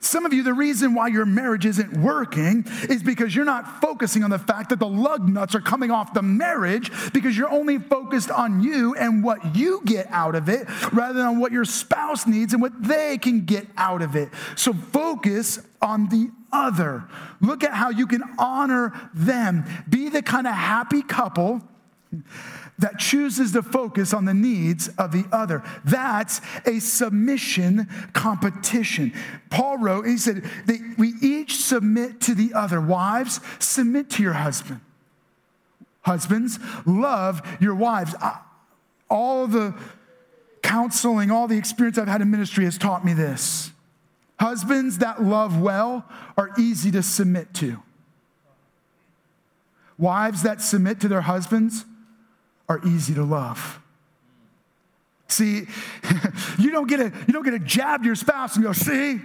Some 0.00 0.26
of 0.26 0.32
you, 0.32 0.42
the 0.42 0.54
reason 0.54 0.94
why 0.94 1.08
your 1.08 1.24
marriage 1.24 1.64
isn't 1.64 1.96
working 2.00 2.66
is 2.88 3.02
because 3.02 3.34
you're 3.34 3.44
not 3.44 3.80
focusing 3.80 4.22
on 4.22 4.30
the 4.30 4.38
fact 4.38 4.68
that 4.70 4.78
the 4.78 4.86
lug 4.86 5.28
nuts 5.28 5.54
are 5.54 5.60
coming 5.60 5.90
off 5.90 6.12
the 6.12 6.22
marriage 6.22 6.90
because 7.12 7.36
you're 7.36 7.50
only 7.50 7.78
focused 7.78 8.30
on 8.30 8.62
you 8.62 8.94
and 8.94 9.24
what 9.24 9.56
you 9.56 9.80
get 9.84 10.06
out 10.10 10.34
of 10.34 10.48
it 10.48 10.66
rather 10.92 11.20
than 11.20 11.40
what 11.40 11.50
your 11.50 11.64
spouse 11.64 12.26
needs 12.26 12.52
and 12.52 12.60
what 12.60 12.82
they 12.82 13.18
can 13.18 13.46
get 13.46 13.66
out 13.76 14.02
of 14.02 14.16
it. 14.16 14.28
So 14.54 14.72
focus 14.72 15.60
on 15.80 16.08
the 16.08 16.30
other. 16.52 17.04
Look 17.40 17.64
at 17.64 17.72
how 17.72 17.90
you 17.90 18.06
can 18.06 18.22
honor 18.38 18.92
them. 19.14 19.64
Be 19.88 20.08
the 20.08 20.22
kind 20.22 20.46
of 20.46 20.54
happy 20.54 21.02
couple 21.02 21.62
that 22.78 22.98
chooses 22.98 23.52
to 23.52 23.62
focus 23.62 24.12
on 24.12 24.26
the 24.26 24.34
needs 24.34 24.88
of 24.98 25.12
the 25.12 25.24
other. 25.32 25.62
That's 25.84 26.40
a 26.66 26.78
submission 26.78 27.88
competition. 28.12 29.12
Paul 29.50 29.78
wrote, 29.78 30.06
he 30.06 30.18
said, 30.18 30.44
that 30.66 30.94
we 30.98 31.14
each 31.22 31.56
submit 31.56 32.20
to 32.22 32.34
the 32.34 32.52
other. 32.54 32.80
Wives, 32.80 33.40
submit 33.58 34.10
to 34.10 34.22
your 34.22 34.34
husband. 34.34 34.80
Husbands, 36.02 36.58
love 36.84 37.40
your 37.60 37.74
wives. 37.74 38.14
All 39.08 39.46
the 39.46 39.74
counseling, 40.62 41.30
all 41.30 41.48
the 41.48 41.56
experience 41.56 41.96
I've 41.96 42.08
had 42.08 42.20
in 42.20 42.30
ministry 42.30 42.64
has 42.64 42.76
taught 42.76 43.04
me 43.04 43.14
this. 43.14 43.70
Husbands 44.38 44.98
that 44.98 45.22
love 45.22 45.58
well 45.60 46.04
are 46.36 46.50
easy 46.58 46.90
to 46.90 47.02
submit 47.02 47.54
to. 47.54 47.82
Wives 49.96 50.42
that 50.42 50.60
submit 50.60 51.00
to 51.00 51.08
their 51.08 51.22
husbands 51.22 51.86
are 52.68 52.80
easy 52.86 53.14
to 53.14 53.24
love. 53.24 53.80
See, 55.28 55.66
you 56.58 56.70
don't 56.70 56.88
get 56.88 57.00
a 57.00 57.12
you 57.26 57.32
don't 57.32 57.44
get 57.44 57.54
a 57.54 57.58
jab 57.58 58.02
to 58.02 58.06
your 58.06 58.14
spouse 58.14 58.56
and 58.56 58.64
go, 58.64 58.72
see? 58.72 59.20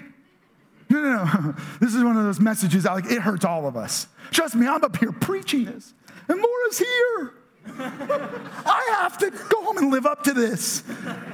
No, 0.89 1.01
no, 1.01 1.23
no. 1.23 1.55
This 1.79 1.95
is 1.95 2.03
one 2.03 2.17
of 2.17 2.23
those 2.23 2.39
messages 2.39 2.83
that 2.83 2.93
like 2.93 3.05
it 3.05 3.21
hurts 3.21 3.45
all 3.45 3.67
of 3.67 3.77
us. 3.77 4.07
Trust 4.31 4.55
me, 4.55 4.67
I'm 4.67 4.83
up 4.83 4.97
here 4.97 5.11
preaching 5.11 5.65
this, 5.65 5.93
and 6.27 6.41
Laura's 6.41 6.79
here. 6.79 7.33
I 7.77 8.97
have 9.01 9.19
to 9.19 9.29
go 9.29 9.63
home 9.63 9.77
and 9.77 9.91
live 9.91 10.07
up 10.07 10.23
to 10.23 10.33
this, 10.33 10.83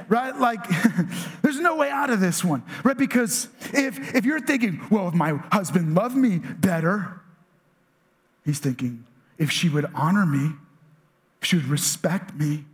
right? 0.08 0.36
Like, 0.38 0.60
there's 1.42 1.58
no 1.58 1.76
way 1.76 1.88
out 1.88 2.10
of 2.10 2.20
this 2.20 2.44
one, 2.44 2.62
right? 2.84 2.98
Because 2.98 3.48
if 3.72 4.14
if 4.14 4.26
you're 4.26 4.40
thinking, 4.40 4.80
well, 4.90 5.08
if 5.08 5.14
my 5.14 5.32
husband 5.50 5.94
loved 5.94 6.16
me 6.16 6.38
better, 6.38 7.20
he's 8.44 8.58
thinking, 8.58 9.06
if 9.38 9.50
she 9.50 9.70
would 9.70 9.86
honor 9.94 10.26
me, 10.26 10.52
should 11.40 11.64
respect 11.64 12.34
me. 12.34 12.64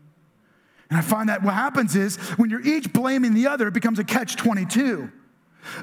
And 0.90 0.98
I 0.98 1.02
find 1.02 1.28
that 1.28 1.42
what 1.42 1.54
happens 1.54 1.96
is 1.96 2.16
when 2.36 2.50
you're 2.50 2.66
each 2.66 2.92
blaming 2.92 3.34
the 3.34 3.46
other, 3.46 3.68
it 3.68 3.74
becomes 3.74 3.98
a 3.98 4.04
catch 4.04 4.36
22. 4.36 5.10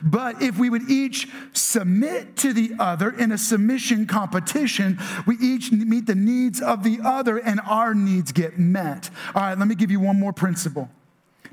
But 0.04 0.42
if 0.42 0.58
we 0.58 0.70
would 0.70 0.90
each 0.90 1.28
submit 1.54 2.38
to 2.38 2.54
the 2.54 2.74
other 2.80 3.10
in 3.10 3.32
a 3.32 3.38
submission 3.38 4.06
competition, 4.06 5.00
we 5.26 5.38
each 5.38 5.72
meet 5.72 6.06
the 6.06 6.16
needs 6.16 6.62
of 6.62 6.84
the 6.84 7.00
other 7.04 7.38
and 7.38 7.60
our 7.62 7.94
needs 7.94 8.32
get 8.32 8.60
met. 8.60 9.10
All 9.34 9.42
right, 9.42 9.58
let 9.58 9.68
me 9.68 9.76
give 9.76 9.92
you 9.92 10.00
one 10.00 10.20
more 10.20 10.34
principle. 10.34 10.90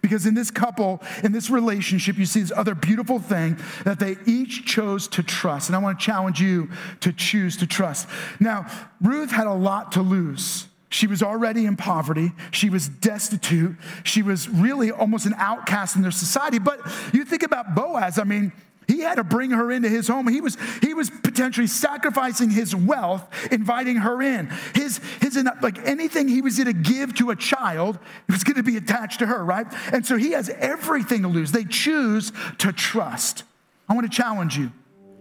Because 0.00 0.26
in 0.26 0.34
this 0.34 0.50
couple, 0.50 1.02
in 1.24 1.32
this 1.32 1.50
relationship, 1.50 2.18
you 2.18 2.26
see 2.26 2.40
this 2.40 2.52
other 2.54 2.74
beautiful 2.74 3.18
thing 3.18 3.58
that 3.84 3.98
they 3.98 4.16
each 4.26 4.64
chose 4.64 5.08
to 5.08 5.24
trust. 5.24 5.68
And 5.68 5.74
I 5.74 5.80
want 5.80 5.98
to 5.98 6.04
challenge 6.06 6.40
you 6.40 6.70
to 7.00 7.12
choose 7.12 7.56
to 7.56 7.66
trust. 7.66 8.08
Now, 8.38 8.66
Ruth 9.00 9.32
had 9.32 9.48
a 9.48 9.54
lot 9.54 9.92
to 9.92 10.02
lose. 10.02 10.67
She 10.90 11.06
was 11.06 11.22
already 11.22 11.66
in 11.66 11.76
poverty. 11.76 12.32
She 12.50 12.70
was 12.70 12.88
destitute. 12.88 13.76
She 14.04 14.22
was 14.22 14.48
really 14.48 14.90
almost 14.90 15.26
an 15.26 15.34
outcast 15.36 15.96
in 15.96 16.02
their 16.02 16.10
society. 16.10 16.58
But 16.58 16.80
you 17.12 17.24
think 17.24 17.42
about 17.42 17.74
Boaz, 17.74 18.18
I 18.18 18.24
mean, 18.24 18.52
he 18.86 19.00
had 19.00 19.16
to 19.16 19.24
bring 19.24 19.50
her 19.50 19.70
into 19.70 19.90
his 19.90 20.08
home. 20.08 20.26
He 20.28 20.40
was, 20.40 20.56
he 20.80 20.94
was 20.94 21.10
potentially 21.10 21.66
sacrificing 21.66 22.48
his 22.48 22.74
wealth, 22.74 23.28
inviting 23.52 23.96
her 23.96 24.22
in. 24.22 24.50
His, 24.74 24.98
his, 25.20 25.36
like 25.60 25.78
anything 25.86 26.26
he 26.26 26.40
was 26.40 26.56
going 26.56 26.66
to 26.68 26.90
give 26.90 27.14
to 27.16 27.30
a 27.30 27.36
child, 27.36 27.98
was 28.30 28.42
going 28.44 28.56
to 28.56 28.62
be 28.62 28.78
attached 28.78 29.18
to 29.18 29.26
her, 29.26 29.44
right? 29.44 29.66
And 29.92 30.06
so 30.06 30.16
he 30.16 30.30
has 30.32 30.48
everything 30.48 31.20
to 31.22 31.28
lose. 31.28 31.52
They 31.52 31.64
choose 31.64 32.32
to 32.58 32.72
trust. 32.72 33.44
I 33.90 33.94
want 33.94 34.10
to 34.10 34.16
challenge 34.16 34.56
you. 34.56 34.72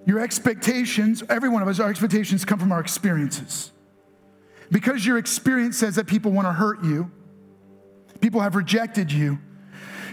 Your 0.06 0.22
expectations, 0.22 1.22
every 1.28 1.50
one 1.50 1.62
of 1.62 1.68
us, 1.68 1.82
our 1.82 1.90
expectations 1.90 2.46
come 2.46 2.60
from 2.60 2.72
our 2.72 2.80
experiences. 2.80 3.74
Because 4.72 5.06
your 5.06 5.18
experience 5.18 5.78
says 5.78 5.96
that 5.96 6.08
people 6.08 6.32
want 6.32 6.48
to 6.48 6.54
hurt 6.54 6.84
you, 6.84 7.12
people 8.20 8.42
have 8.42 8.56
rejected 8.56 9.12
you, 9.12 9.40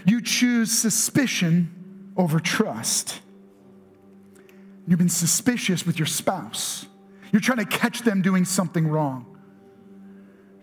you 0.05 0.21
choose 0.21 0.71
suspicion 0.71 2.13
over 2.15 2.39
trust. 2.39 3.21
You've 4.87 4.99
been 4.99 5.09
suspicious 5.09 5.85
with 5.85 5.97
your 5.97 6.05
spouse. 6.05 6.85
You're 7.31 7.41
trying 7.41 7.57
to 7.57 7.65
catch 7.65 8.01
them 8.01 8.21
doing 8.21 8.45
something 8.45 8.87
wrong. 8.87 9.25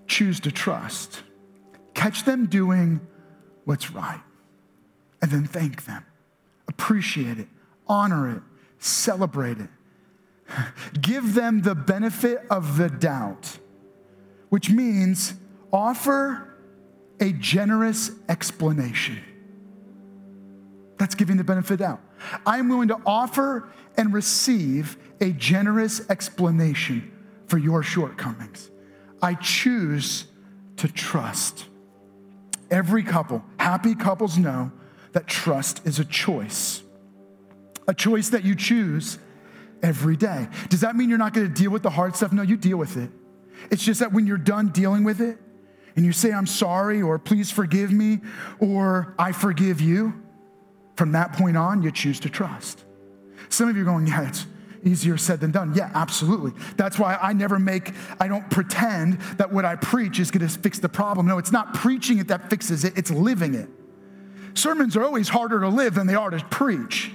Choose 0.07 0.41
to 0.41 0.53
trust. 0.53 1.23
Catch 1.95 2.25
them 2.25 2.47
doing 2.47 3.01
what's 3.65 3.91
right. 3.91 4.23
And 5.21 5.31
then 5.31 5.45
thank 5.45 5.85
them. 5.85 6.05
Appreciate 6.69 7.39
it. 7.39 7.49
Honor 7.89 8.37
it. 8.37 8.43
Celebrate 8.79 9.59
it. 9.59 9.69
Give 11.01 11.35
them 11.35 11.63
the 11.63 11.75
benefit 11.75 12.47
of 12.49 12.77
the 12.77 12.89
doubt 12.89 13.59
which 14.53 14.69
means 14.69 15.33
offer 15.73 16.47
a 17.19 17.33
generous 17.33 18.11
explanation. 18.29 19.19
That's 20.99 21.15
giving 21.15 21.39
the 21.39 21.43
benefit 21.43 21.81
out. 21.81 22.03
I'm 22.45 22.69
willing 22.69 22.89
to 22.89 22.99
offer 23.07 23.73
and 23.97 24.13
receive 24.13 24.99
a 25.23 25.31
generous 25.31 26.07
explanation 26.11 27.11
for 27.47 27.57
your 27.57 27.83
shortcomings. 27.83 28.71
I 29.23 29.37
choose 29.37 30.27
to 30.77 30.87
trust. 30.87 31.65
Every 32.71 33.05
couple, 33.05 33.43
happy 33.59 33.95
couples 33.95 34.37
know 34.37 34.71
that 35.13 35.27
trust 35.27 35.81
is 35.87 35.99
a 35.99 36.05
choice, 36.05 36.83
a 37.89 37.95
choice 37.95 38.29
that 38.29 38.45
you 38.45 38.55
choose 38.55 39.19
every 39.83 40.19
day. 40.19 40.47
Does 40.69 40.83
that 40.83 40.95
mean 40.95 41.09
you're 41.09 41.17
not 41.17 41.33
going 41.33 41.49
to 41.49 41.55
deal 41.55 41.71
with 41.71 41.83
the 41.83 41.89
hard 41.89 42.15
stuff? 42.17 42.35
No, 42.35 42.43
you 42.43 42.59
deal 42.59 42.77
with 42.77 42.99
it. 42.99 43.09
It's 43.71 43.83
just 43.83 44.01
that 44.01 44.13
when 44.13 44.27
you're 44.27 44.39
done 44.39 44.69
dealing 44.69 45.05
with 45.05 45.21
it 45.21 45.39
and 45.97 46.05
you 46.05 46.13
say, 46.13 46.33
I'm 46.33 46.47
sorry, 46.47 47.03
or 47.03 47.19
please 47.19 47.51
forgive 47.51 47.93
me, 47.93 48.21
or 48.59 49.15
I 49.19 49.33
forgive 49.33 49.81
you, 49.81 50.23
from 50.97 51.13
that 51.13 51.33
point 51.33 51.57
on, 51.57 51.83
you 51.83 51.91
choose 51.91 52.21
to 52.21 52.31
trust. 52.31 52.85
Some 53.49 53.69
of 53.69 53.77
you 53.77 53.83
are 53.83 53.87
going, 53.87 54.07
yeah, 54.07 54.29
it's 54.29 54.47
easier 54.85 55.17
said 55.17 55.41
than 55.41 55.51
done. 55.51 55.75
Yeah, 55.75 55.91
absolutely. 55.95 56.53
That's 56.77 56.99
why 56.99 57.19
I 57.21 57.33
never 57.33 57.59
make, 57.59 57.93
I 58.21 58.29
don't 58.29 58.49
pretend 58.51 59.21
that 59.39 59.53
what 59.53 59.65
I 59.65 59.77
preach 59.77 60.19
is 60.19 60.31
going 60.31 60.47
to 60.47 60.53
fix 60.53 60.79
the 60.79 60.89
problem. 60.89 61.27
No, 61.27 61.39
it's 61.39 61.53
not 61.53 61.75
preaching 61.75 62.19
it 62.19 62.29
that 62.29 62.51
fixes 62.51 62.85
it, 62.85 62.97
it's 62.97 63.11
living 63.11 63.55
it. 63.55 63.69
Sermons 64.55 64.97
are 64.97 65.05
always 65.05 65.29
harder 65.29 65.61
to 65.61 65.69
live 65.69 65.95
than 65.95 66.07
they 66.07 66.15
are 66.15 66.31
to 66.31 66.45
preach. 66.47 67.13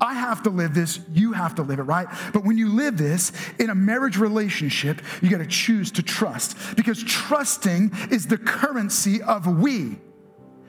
I 0.00 0.14
have 0.14 0.42
to 0.42 0.50
live 0.50 0.74
this, 0.74 1.00
you 1.12 1.32
have 1.32 1.54
to 1.54 1.62
live 1.62 1.78
it, 1.78 1.84
right? 1.84 2.06
But 2.32 2.44
when 2.44 2.58
you 2.58 2.68
live 2.68 2.98
this 2.98 3.32
in 3.58 3.70
a 3.70 3.74
marriage 3.74 4.18
relationship, 4.18 5.00
you 5.22 5.30
got 5.30 5.38
to 5.38 5.46
choose 5.46 5.90
to 5.92 6.02
trust 6.02 6.76
because 6.76 7.02
trusting 7.02 7.92
is 8.10 8.26
the 8.26 8.36
currency 8.36 9.22
of 9.22 9.46
we. 9.46 9.98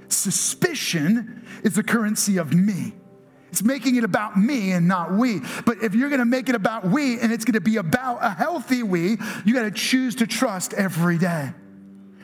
Suspicion 0.08 1.46
is 1.64 1.76
the 1.76 1.84
currency 1.84 2.38
of 2.38 2.54
me. 2.54 2.94
It's 3.50 3.64
making 3.64 3.96
it 3.96 4.04
about 4.04 4.38
me 4.38 4.72
and 4.72 4.88
not 4.88 5.14
we. 5.14 5.42
But 5.66 5.84
if 5.84 5.96
you're 5.96 6.10
going 6.10 6.20
to 6.20 6.26
make 6.26 6.50
it 6.50 6.56
about 6.56 6.86
we 6.86 7.20
and 7.20 7.32
it's 7.32 7.44
going 7.44 7.54
to 7.54 7.62
be 7.62 7.78
about 7.78 8.20
a 8.22 8.30
healthy 8.30 8.84
we, 8.84 9.18
you 9.46 9.54
got 9.54 9.64
to 9.64 9.72
choose 9.72 10.16
to 10.16 10.28
trust 10.28 10.74
every 10.74 11.18
day. 11.18 11.52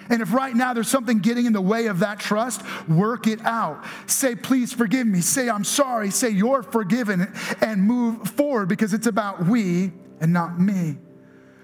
And 0.10 0.22
if 0.22 0.34
right 0.34 0.56
now 0.56 0.74
there's 0.74 0.88
something 0.88 1.20
getting 1.20 1.46
in 1.46 1.54
the 1.54 1.62
way 1.62 1.88
of 1.88 2.00
that 2.00 2.20
trust, 2.20 2.62
work 2.88 3.28
it 3.28 3.42
out. 3.46 3.84
Say, 4.08 4.36
please 4.36 4.74
forgive 4.74 5.08
me. 5.08 5.22
Say, 5.22 5.50
I'm 5.50 5.64
sorry. 5.64 6.10
Say, 6.12 6.30
you're 6.30 6.64
forgiven 6.64 7.32
and 7.62 7.82
move 7.82 8.30
forward 8.30 8.68
because 8.70 8.94
it's 8.94 9.08
about 9.08 9.46
we 9.46 9.92
and 10.20 10.34
not 10.34 10.60
me. 10.60 10.98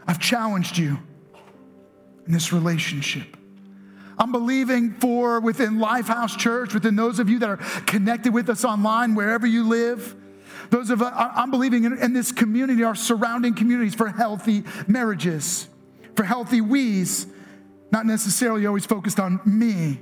I've 0.08 0.20
challenged 0.20 0.78
you 0.78 0.98
in 2.26 2.32
this 2.32 2.54
relationship. 2.54 3.38
I'm 4.18 4.32
believing 4.32 4.92
for 4.96 5.40
within 5.40 5.78
Lifehouse 5.78 6.38
Church, 6.38 6.74
within 6.74 6.96
those 6.96 7.20
of 7.20 7.30
you 7.30 7.40
that 7.40 7.50
are 7.50 7.58
connected 7.86 8.34
with 8.34 8.50
us 8.50 8.66
online, 8.66 9.16
wherever 9.16 9.48
you 9.48 9.68
live. 9.68 10.16
Those 10.70 10.90
of 10.90 11.02
us, 11.02 11.14
I'm 11.16 11.52
believing 11.52 11.86
in, 11.86 11.98
in 11.98 12.14
this 12.14 12.32
community, 12.32 12.84
our 12.84 12.96
surrounding 12.96 13.56
communities, 13.56 13.96
for 13.96 14.10
healthy 14.10 14.64
marriages, 14.88 15.70
for 16.16 16.24
healthy 16.24 16.60
we's, 16.60 17.28
not 17.92 18.06
necessarily 18.06 18.66
always 18.66 18.86
focused 18.86 19.20
on 19.20 19.40
me. 19.46 20.00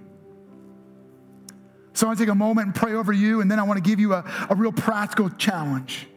So 1.94 2.06
I 2.06 2.10
want 2.10 2.20
to 2.20 2.26
take 2.26 2.32
a 2.32 2.36
moment 2.36 2.68
and 2.68 2.76
pray 2.76 2.94
over 2.94 3.12
you, 3.12 3.42
and 3.42 3.50
then 3.50 3.60
I 3.60 3.64
want 3.64 3.84
to 3.84 3.90
give 3.90 4.00
you 4.00 4.14
a, 4.14 4.24
a 4.50 4.56
real 4.56 4.72
practical 4.72 5.30
challenge. 5.30 6.08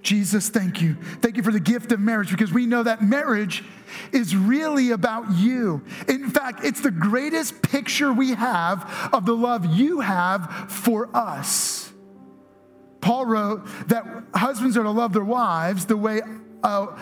Jesus, 0.00 0.48
thank 0.48 0.80
you. 0.80 0.94
Thank 1.20 1.36
you 1.36 1.42
for 1.42 1.50
the 1.50 1.60
gift 1.60 1.90
of 1.90 1.98
marriage 1.98 2.30
because 2.30 2.52
we 2.52 2.66
know 2.66 2.84
that 2.84 3.02
marriage 3.02 3.64
is 4.12 4.36
really 4.36 4.92
about 4.92 5.32
you. 5.32 5.82
In 6.06 6.30
fact, 6.30 6.64
it's 6.64 6.80
the 6.80 6.90
greatest 6.90 7.62
picture 7.62 8.12
we 8.12 8.30
have 8.30 9.10
of 9.12 9.26
the 9.26 9.34
love 9.34 9.66
you 9.66 10.00
have 10.00 10.66
for 10.68 11.14
us. 11.16 11.92
Paul 13.00 13.26
wrote 13.26 13.66
that 13.88 14.04
husbands 14.34 14.76
are 14.76 14.82
to 14.84 14.90
love 14.90 15.12
their 15.12 15.24
wives 15.24 15.86
the 15.86 15.96
way, 15.96 16.20
uh, 16.62 16.96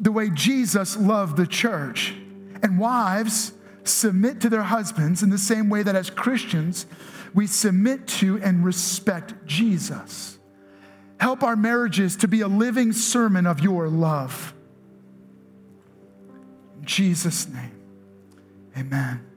the 0.00 0.12
way 0.12 0.30
Jesus 0.30 0.96
loved 0.96 1.36
the 1.36 1.46
church. 1.46 2.14
And 2.62 2.78
wives 2.78 3.52
submit 3.84 4.40
to 4.42 4.48
their 4.48 4.62
husbands 4.62 5.22
in 5.22 5.30
the 5.30 5.38
same 5.38 5.68
way 5.68 5.82
that 5.82 5.96
as 5.96 6.10
Christians, 6.10 6.86
we 7.34 7.46
submit 7.46 8.06
to 8.06 8.38
and 8.42 8.64
respect 8.64 9.34
Jesus. 9.46 10.38
Help 11.20 11.42
our 11.42 11.56
marriages 11.56 12.16
to 12.16 12.28
be 12.28 12.40
a 12.40 12.48
living 12.48 12.92
sermon 12.92 13.46
of 13.46 13.60
your 13.60 13.88
love. 13.88 14.54
In 16.78 16.84
Jesus' 16.84 17.48
name, 17.48 17.72
amen. 18.76 19.27